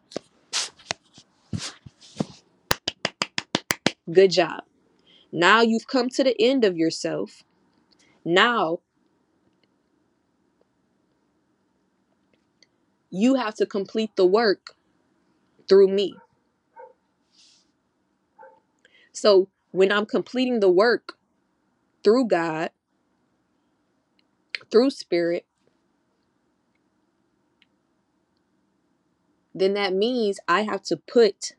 Good 4.11 4.33
job. 4.33 4.64
Now 5.31 5.62
you've 5.62 5.87
come 5.87 6.09
to 6.11 6.25
the 6.25 6.37
end 6.40 6.64
of 6.64 6.77
yourself. 6.77 7.42
Now 8.25 8.81
you 13.12 13.35
have 13.35 13.55
to 13.55 13.66
complete 13.66 14.16
the 14.16 14.27
work 14.27 14.75
through 15.68 15.88
me. 15.88 16.16
So 19.12 19.48
when 19.70 19.92
I'm 19.92 20.07
completing 20.07 20.61
the 20.61 20.70
work 20.70 21.12
through 22.03 22.27
God, 22.27 22.70
through 24.70 24.90
Spirit, 24.90 25.44
then 29.55 29.75
that 29.75 29.92
means 29.92 30.40
I 30.48 30.62
have 30.62 30.83
to 30.85 30.96
put 30.96 31.53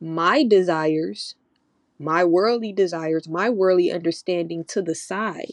my 0.00 0.42
desires, 0.42 1.36
my 2.00 2.24
worldly 2.24 2.72
desires, 2.72 3.28
my 3.28 3.48
worldly 3.48 3.92
understanding 3.92 4.64
to 4.64 4.82
the 4.82 4.96
side. 4.96 5.52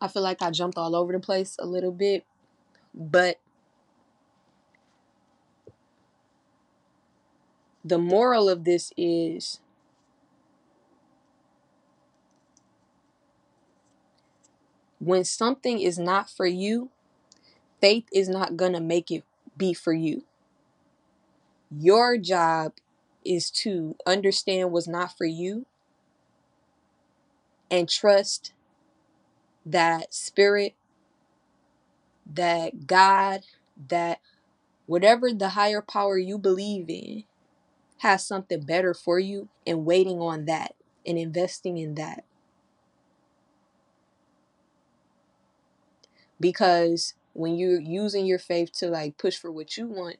I 0.00 0.08
feel 0.08 0.22
like 0.22 0.42
I 0.42 0.50
jumped 0.50 0.78
all 0.78 0.94
over 0.94 1.12
the 1.12 1.20
place 1.20 1.56
a 1.58 1.66
little 1.66 1.92
bit, 1.92 2.24
but 2.94 3.38
the 7.84 7.98
moral 7.98 8.48
of 8.48 8.64
this 8.64 8.92
is 8.96 9.60
when 15.00 15.24
something 15.24 15.80
is 15.80 15.98
not 15.98 16.30
for 16.30 16.46
you, 16.46 16.90
faith 17.80 18.04
is 18.12 18.28
not 18.28 18.56
going 18.56 18.72
to 18.72 18.80
make 18.80 19.10
it 19.10 19.24
be 19.56 19.72
for 19.72 19.92
you. 19.92 20.24
Your 21.70 22.16
job 22.18 22.72
is 23.24 23.50
to 23.50 23.96
understand 24.06 24.72
what's 24.72 24.88
not 24.88 25.16
for 25.16 25.26
you 25.26 25.66
and 27.70 27.88
trust 27.88 28.52
that 29.70 30.14
spirit, 30.14 30.74
that 32.26 32.86
God, 32.86 33.42
that 33.88 34.20
whatever 34.86 35.32
the 35.32 35.50
higher 35.50 35.82
power 35.82 36.18
you 36.18 36.38
believe 36.38 36.88
in 36.88 37.24
has 37.98 38.26
something 38.26 38.60
better 38.62 38.94
for 38.94 39.18
you 39.18 39.48
and 39.66 39.84
waiting 39.84 40.20
on 40.20 40.44
that 40.46 40.74
and 41.06 41.18
investing 41.18 41.78
in 41.78 41.94
that. 41.96 42.24
Because 46.40 47.14
when 47.32 47.56
you're 47.56 47.80
using 47.80 48.26
your 48.26 48.38
faith 48.38 48.72
to 48.78 48.88
like 48.88 49.18
push 49.18 49.36
for 49.36 49.50
what 49.50 49.76
you 49.76 49.86
want, 49.86 50.16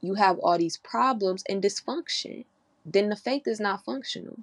you 0.00 0.14
have 0.14 0.38
all 0.38 0.58
these 0.58 0.76
problems 0.78 1.42
and 1.48 1.62
dysfunction. 1.62 2.44
Then 2.84 3.08
the 3.08 3.16
faith 3.16 3.42
is 3.46 3.60
not 3.60 3.84
functional. 3.84 4.40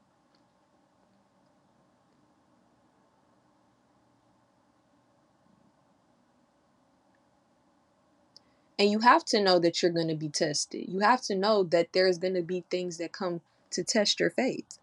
And 8.80 8.92
you 8.92 9.00
have 9.00 9.26
to 9.26 9.42
know 9.42 9.60
that 9.60 9.82
you're 9.82 9.92
going 9.92 10.08
to 10.10 10.16
be 10.16 10.30
tested. 10.30 10.86
You 10.88 11.00
have 11.00 11.22
to 11.24 11.36
know 11.36 11.64
that 11.64 11.94
there's 11.94 12.18
going 12.20 12.36
to 12.36 12.44
be 12.44 12.64
things 12.70 12.98
that 12.98 13.12
come 13.12 13.42
to 13.72 13.84
test 13.84 14.20
your 14.20 14.30
faith. 14.30 14.80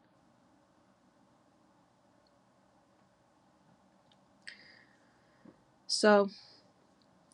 So, 5.86 6.30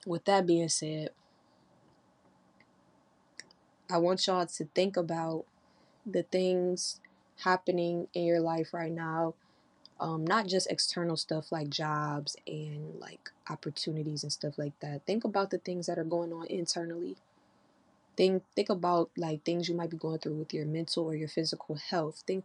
with 0.07 0.25
that 0.27 0.47
being 0.47 0.69
said, 0.69 1.11
I 3.91 3.99
want 3.99 4.27
y'all 4.27 4.47
to 4.47 4.65
think 4.75 4.97
about 4.97 5.47
the 6.07 6.23
things 6.23 7.01
happening 7.45 8.09
in 8.15 8.25
your 8.25 8.41
life 8.41 8.75
right 8.75 8.93
now. 8.93 9.35
Um, 10.01 10.25
not 10.27 10.47
just 10.47 10.71
external 10.71 11.17
stuff 11.17 11.53
like 11.53 11.69
jobs 11.69 12.35
and 12.47 12.99
like 12.99 13.31
opportunities 13.51 14.23
and 14.23 14.33
stuff 14.33 14.57
like 14.59 14.73
that. 14.81 15.05
Think 15.07 15.25
about 15.25 15.51
the 15.51 15.59
things 15.59 15.87
that 15.87 15.99
are 15.99 16.05
going 16.05 16.33
on 16.33 16.47
internally. 16.47 17.17
Think 18.17 18.43
think 18.57 18.71
about 18.71 19.11
like 19.17 19.45
things 19.45 19.69
you 19.69 19.75
might 19.75 19.91
be 19.91 19.99
going 19.99 20.19
through 20.19 20.37
with 20.37 20.55
your 20.55 20.65
mental 20.65 21.05
or 21.05 21.15
your 21.15 21.29
physical 21.29 21.75
health. 21.75 22.25
Think 22.27 22.45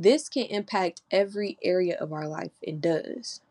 this 0.00 0.30
can 0.30 0.46
impact 0.46 1.02
every 1.10 1.58
area 1.62 1.96
of 1.98 2.12
our 2.12 2.26
life. 2.26 2.52
It 2.62 2.80
does. 2.80 3.42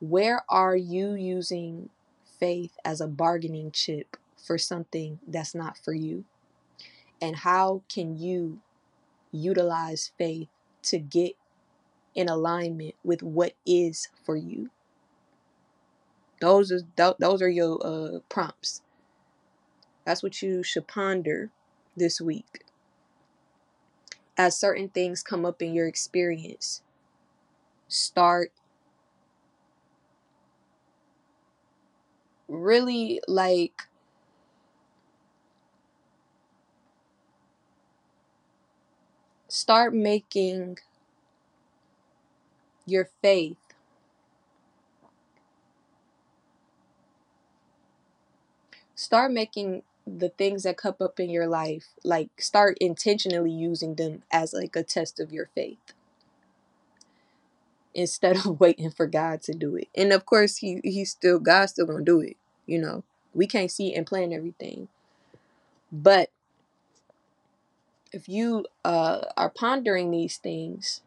Where 0.00 0.44
are 0.48 0.76
you 0.76 1.14
using 1.14 1.90
faith 2.38 2.76
as 2.84 3.00
a 3.00 3.06
bargaining 3.06 3.70
chip 3.70 4.16
for 4.36 4.58
something 4.58 5.20
that's 5.26 5.54
not 5.54 5.78
for 5.78 5.94
you? 5.94 6.24
And 7.22 7.36
how 7.36 7.82
can 7.88 8.18
you 8.18 8.58
utilize 9.32 10.12
faith 10.18 10.48
to 10.86 10.98
get 10.98 11.32
in 12.14 12.28
alignment 12.28 12.94
with 13.04 13.22
what 13.22 13.52
is 13.66 14.08
for 14.24 14.36
you? 14.36 14.70
Those 16.40 16.72
are 16.72 16.80
those 17.18 17.42
are 17.42 17.48
your 17.48 17.78
uh, 17.84 18.18
prompts. 18.28 18.82
That's 20.04 20.22
what 20.22 20.40
you 20.42 20.62
should 20.62 20.86
ponder 20.86 21.50
this 21.96 22.20
week. 22.20 22.64
As 24.36 24.58
certain 24.58 24.88
things 24.90 25.22
come 25.22 25.44
up 25.44 25.62
in 25.62 25.74
your 25.74 25.86
experience, 25.88 26.82
start 27.88 28.52
really 32.48 33.20
like 33.26 33.88
start 39.56 39.94
making 39.94 40.76
your 42.86 43.08
faith 43.22 43.56
start 48.94 49.32
making 49.32 49.82
the 50.06 50.28
things 50.28 50.62
that 50.62 50.76
come 50.76 50.94
up 51.00 51.18
in 51.18 51.30
your 51.30 51.46
life 51.48 51.86
like 52.04 52.28
start 52.40 52.76
intentionally 52.80 53.50
using 53.50 53.94
them 53.94 54.22
as 54.30 54.52
like 54.52 54.76
a 54.76 54.82
test 54.82 55.18
of 55.20 55.32
your 55.32 55.46
faith 55.54 55.92
instead 57.94 58.36
of 58.46 58.60
waiting 58.60 58.90
for 58.90 59.06
God 59.06 59.42
to 59.42 59.52
do 59.52 59.76
it. 59.76 59.88
And 59.94 60.12
of 60.12 60.26
course, 60.26 60.58
he 60.58 60.80
he's 60.84 61.10
still 61.10 61.38
God's 61.38 61.72
still 61.72 61.86
gonna 61.86 62.04
do 62.04 62.20
it. 62.20 62.36
You 62.66 62.78
know, 62.80 63.04
we 63.34 63.46
can't 63.46 63.70
see 63.70 63.94
and 63.94 64.06
plan 64.06 64.32
everything, 64.32 64.88
but 65.90 66.30
if 68.16 68.28
you 68.30 68.64
uh, 68.84 69.20
are 69.36 69.50
pondering 69.50 70.10
these 70.10 70.38
things, 70.38 71.02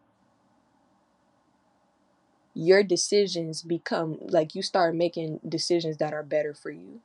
your 2.54 2.84
decisions 2.84 3.63
become 3.63 4.17
like 4.22 4.54
you 4.54 4.62
start 4.62 4.95
making 4.95 5.39
decisions 5.48 5.98
that 5.98 6.13
are 6.13 6.24
better 6.24 6.54
for 6.54 6.69
you, 6.72 7.02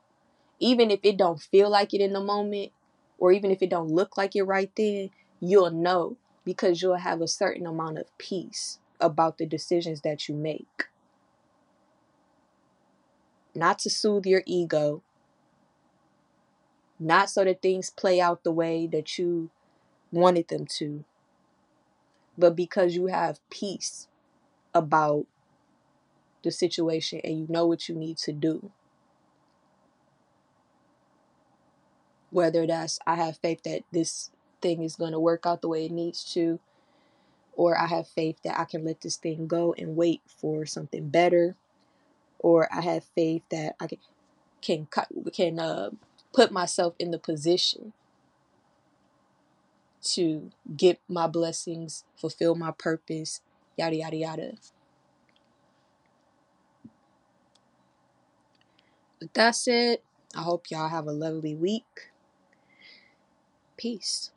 even 0.59 0.91
if 0.91 0.99
it 1.03 1.17
don't 1.17 1.41
feel 1.41 1.69
like 1.69 1.93
it 1.93 2.01
in 2.01 2.13
the 2.13 2.21
moment, 2.21 2.71
or 3.19 3.31
even 3.31 3.51
if 3.51 3.61
it 3.63 3.69
don't 3.69 3.89
look 3.89 4.17
like 4.17 4.35
it 4.35 4.43
right 4.43 4.71
then. 4.77 5.09
You'll 5.41 5.71
know 5.71 6.17
because 6.45 6.81
you'll 6.81 6.95
have 6.95 7.21
a 7.21 7.27
certain 7.27 7.67
amount 7.67 7.97
of 7.99 8.17
peace 8.17 8.79
about 9.01 9.37
the 9.37 9.45
decisions 9.45 10.01
that 10.01 10.29
you 10.29 10.35
make. 10.35 10.85
Not 13.55 13.79
to 13.79 13.89
soothe 13.89 14.25
your 14.25 14.43
ego, 14.45 15.01
not 16.99 17.29
so 17.29 17.43
that 17.43 17.61
things 17.61 17.89
play 17.89 18.21
out 18.21 18.43
the 18.43 18.51
way 18.51 18.87
that 18.87 19.17
you 19.17 19.49
wanted 20.15 20.47
them 20.47 20.65
to, 20.77 21.03
but 22.37 22.55
because 22.55 22.95
you 22.95 23.07
have 23.07 23.39
peace 23.49 24.07
about 24.73 25.25
the 26.43 26.51
situation 26.51 27.21
and 27.23 27.39
you 27.39 27.45
know 27.49 27.65
what 27.65 27.89
you 27.89 27.95
need 27.95 28.17
to 28.17 28.31
do. 28.31 28.71
Whether 32.29 32.67
that's, 32.67 32.99
I 33.05 33.15
have 33.15 33.37
faith 33.37 33.63
that 33.63 33.83
this 33.91 34.31
thing 34.61 34.83
is 34.83 34.95
going 34.95 35.13
to 35.13 35.19
work 35.19 35.45
out 35.45 35.61
the 35.61 35.67
way 35.69 35.85
it 35.85 35.91
needs 35.91 36.23
to, 36.33 36.59
or 37.55 37.77
I 37.77 37.87
have 37.87 38.07
faith 38.07 38.37
that 38.43 38.59
I 38.59 38.65
can 38.65 38.83
let 38.85 39.01
this 39.01 39.15
thing 39.17 39.47
go 39.47 39.73
and 39.77 39.95
wait 39.95 40.21
for 40.27 40.65
something 40.65 41.09
better, 41.09 41.55
or 42.39 42.67
I 42.73 42.81
have 42.81 43.05
faith 43.15 43.43
that 43.51 43.75
I 43.79 43.87
can 43.87 43.99
can 44.61 44.87
can 45.31 45.59
uh, 45.59 45.91
put 46.33 46.51
myself 46.51 46.95
in 46.99 47.11
the 47.11 47.19
position 47.19 47.93
to 50.13 50.51
get 50.77 50.99
my 51.09 51.27
blessings, 51.27 52.05
fulfill 52.17 52.55
my 52.55 52.71
purpose, 52.71 53.41
yada 53.77 53.95
yada 53.97 54.17
yada. 54.17 54.51
But 59.19 59.33
that's 59.33 59.67
it. 59.67 60.03
I 60.35 60.41
hope 60.43 60.69
y'all 60.71 60.89
have 60.89 61.07
a 61.07 61.11
lovely 61.11 61.55
week. 61.55 62.11
Peace. 63.77 64.31